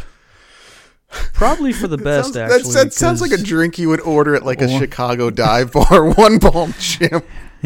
probably 1.34 1.74
for 1.74 1.88
the 1.88 1.98
best 1.98 2.34
sounds, 2.34 2.54
actually 2.54 2.74
that, 2.74 2.84
that 2.86 2.94
sounds 2.94 3.22
like 3.22 3.32
a 3.32 3.38
drink 3.38 3.78
you 3.78 3.90
would 3.90 4.02
order 4.02 4.36
at 4.36 4.46
like 4.46 4.62
a 4.62 4.74
Or- 4.74 4.80
Chicago 4.80 5.30
dive 5.30 5.72
bar. 5.74 6.10
One 6.14 6.38
bomb 6.40 6.74
chimp. 6.74 7.26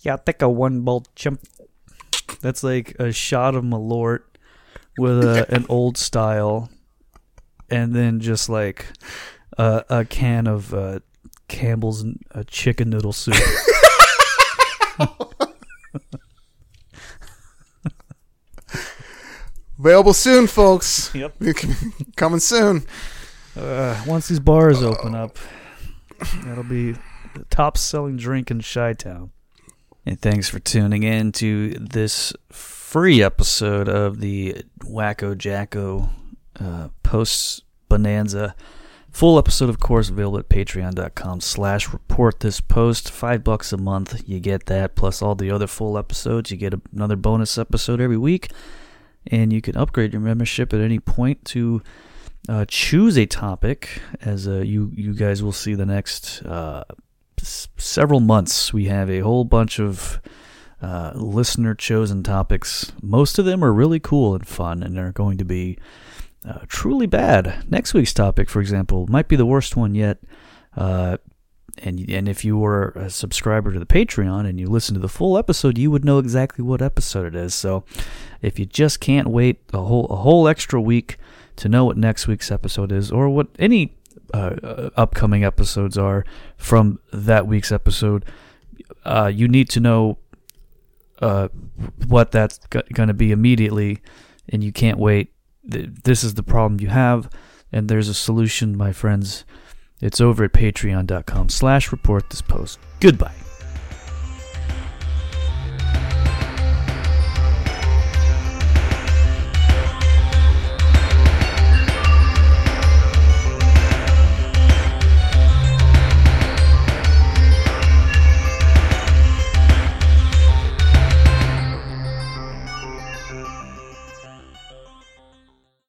Yeah, 0.00 0.12
I'll 0.12 0.18
take 0.18 0.40
a 0.40 0.48
one 0.48 0.82
bolt 0.82 1.08
chimp. 1.16 1.40
That's 2.40 2.62
like 2.62 2.94
a 3.00 3.10
shot 3.12 3.56
of 3.56 3.64
Malort 3.64 4.20
with 4.98 5.24
a, 5.24 5.46
an 5.52 5.66
old 5.68 5.98
style, 5.98 6.70
and 7.68 7.92
then 7.92 8.20
just 8.20 8.48
like 8.48 8.86
a, 9.58 9.84
a 9.90 10.04
can 10.04 10.46
of 10.46 10.72
uh, 10.72 11.00
Campbell's 11.48 12.04
uh, 12.32 12.44
chicken 12.46 12.90
noodle 12.90 13.12
soup. 13.12 13.34
Available 19.78 20.14
soon, 20.14 20.46
folks. 20.46 21.14
Yep. 21.14 21.36
Coming 22.16 22.40
soon. 22.40 22.84
Uh, 23.56 24.02
once 24.06 24.28
these 24.28 24.40
bars 24.40 24.82
open 24.82 25.14
up, 25.14 25.38
that'll 26.44 26.64
be 26.64 26.92
the 26.92 27.44
top 27.50 27.76
selling 27.76 28.16
drink 28.16 28.50
in 28.50 28.60
Chi 28.62 28.92
Town. 28.94 29.30
And 30.04 30.20
thanks 30.20 30.48
for 30.48 30.58
tuning 30.60 31.02
in 31.02 31.32
to 31.32 31.70
this 31.70 32.32
free 32.50 33.22
episode 33.22 33.88
of 33.88 34.20
the 34.20 34.62
Wacko 34.84 35.36
Jacko 35.36 36.10
uh, 36.60 36.88
Posts 37.02 37.62
Bonanza. 37.88 38.54
Full 39.10 39.38
episode, 39.38 39.70
of 39.70 39.80
course, 39.80 40.10
available 40.10 40.38
at 40.38 40.48
patreon.com 40.48 41.40
slash 41.40 41.92
report 41.92 42.40
this 42.40 42.60
post. 42.60 43.10
Five 43.10 43.42
bucks 43.42 43.72
a 43.72 43.78
month, 43.78 44.22
you 44.28 44.40
get 44.40 44.66
that, 44.66 44.94
plus 44.94 45.22
all 45.22 45.34
the 45.34 45.50
other 45.50 45.66
full 45.66 45.96
episodes. 45.98 46.50
You 46.50 46.56
get 46.56 46.74
another 46.92 47.16
bonus 47.16 47.56
episode 47.58 48.00
every 48.00 48.18
week. 48.18 48.50
And 49.28 49.52
you 49.52 49.60
can 49.60 49.76
upgrade 49.76 50.12
your 50.12 50.22
membership 50.22 50.72
at 50.72 50.80
any 50.80 50.98
point 51.00 51.44
to 51.46 51.82
uh, 52.48 52.64
choose 52.68 53.16
a 53.18 53.26
topic 53.26 54.00
as 54.20 54.46
uh, 54.46 54.58
you 54.60 54.90
you 54.94 55.14
guys 55.14 55.42
will 55.42 55.52
see 55.52 55.74
the 55.74 55.86
next 55.86 56.42
uh, 56.44 56.84
s- 57.40 57.68
several 57.76 58.20
months. 58.20 58.72
We 58.72 58.84
have 58.84 59.10
a 59.10 59.20
whole 59.20 59.44
bunch 59.44 59.80
of 59.80 60.20
uh, 60.80 61.12
listener 61.14 61.74
chosen 61.74 62.22
topics. 62.22 62.92
Most 63.02 63.38
of 63.38 63.44
them 63.46 63.64
are 63.64 63.72
really 63.72 63.98
cool 63.98 64.34
and 64.34 64.46
fun 64.46 64.82
and 64.82 64.96
they're 64.96 65.12
going 65.12 65.38
to 65.38 65.44
be 65.44 65.78
uh, 66.48 66.60
truly 66.68 67.06
bad. 67.06 67.64
Next 67.68 67.94
week's 67.94 68.12
topic 68.14 68.48
for 68.48 68.60
example 68.60 69.06
might 69.08 69.26
be 69.26 69.36
the 69.36 69.46
worst 69.46 69.76
one 69.76 69.94
yet. 69.94 70.18
Uh, 70.76 71.16
and 71.78 72.08
and 72.08 72.28
if 72.28 72.44
you 72.44 72.56
were 72.56 72.88
a 72.96 73.10
subscriber 73.10 73.72
to 73.72 73.78
the 73.78 73.86
Patreon 73.86 74.48
and 74.48 74.58
you 74.58 74.66
listen 74.66 74.94
to 74.94 75.00
the 75.00 75.08
full 75.08 75.36
episode, 75.36 75.78
you 75.78 75.90
would 75.90 76.04
know 76.04 76.18
exactly 76.18 76.64
what 76.64 76.82
episode 76.82 77.26
it 77.26 77.34
is. 77.34 77.54
So, 77.54 77.84
if 78.42 78.58
you 78.58 78.66
just 78.66 79.00
can't 79.00 79.28
wait 79.28 79.60
a 79.72 79.82
whole 79.82 80.06
a 80.06 80.16
whole 80.16 80.48
extra 80.48 80.80
week 80.80 81.18
to 81.56 81.68
know 81.68 81.84
what 81.84 81.96
next 81.96 82.26
week's 82.26 82.50
episode 82.50 82.92
is, 82.92 83.10
or 83.10 83.28
what 83.28 83.48
any 83.58 83.96
uh, 84.32 84.56
uh, 84.62 84.90
upcoming 84.96 85.44
episodes 85.44 85.96
are 85.96 86.24
from 86.56 86.98
that 87.12 87.46
week's 87.46 87.72
episode, 87.72 88.24
uh, 89.04 89.30
you 89.32 89.48
need 89.48 89.68
to 89.70 89.80
know 89.80 90.18
uh, 91.20 91.48
what 92.08 92.30
that's 92.32 92.58
going 92.68 93.08
to 93.08 93.14
be 93.14 93.32
immediately, 93.32 94.00
and 94.48 94.62
you 94.62 94.72
can't 94.72 94.98
wait. 94.98 95.32
This 95.64 96.22
is 96.22 96.34
the 96.34 96.42
problem 96.42 96.80
you 96.80 96.88
have, 96.88 97.28
and 97.72 97.88
there's 97.88 98.08
a 98.08 98.14
solution, 98.14 98.76
my 98.76 98.92
friends. 98.92 99.44
It's 100.00 100.20
over 100.20 100.44
at 100.44 100.52
patreon.com 100.52 101.48
slash 101.48 101.90
report 101.90 102.28
this 102.30 102.42
post. 102.42 102.78
Goodbye. 103.00 103.45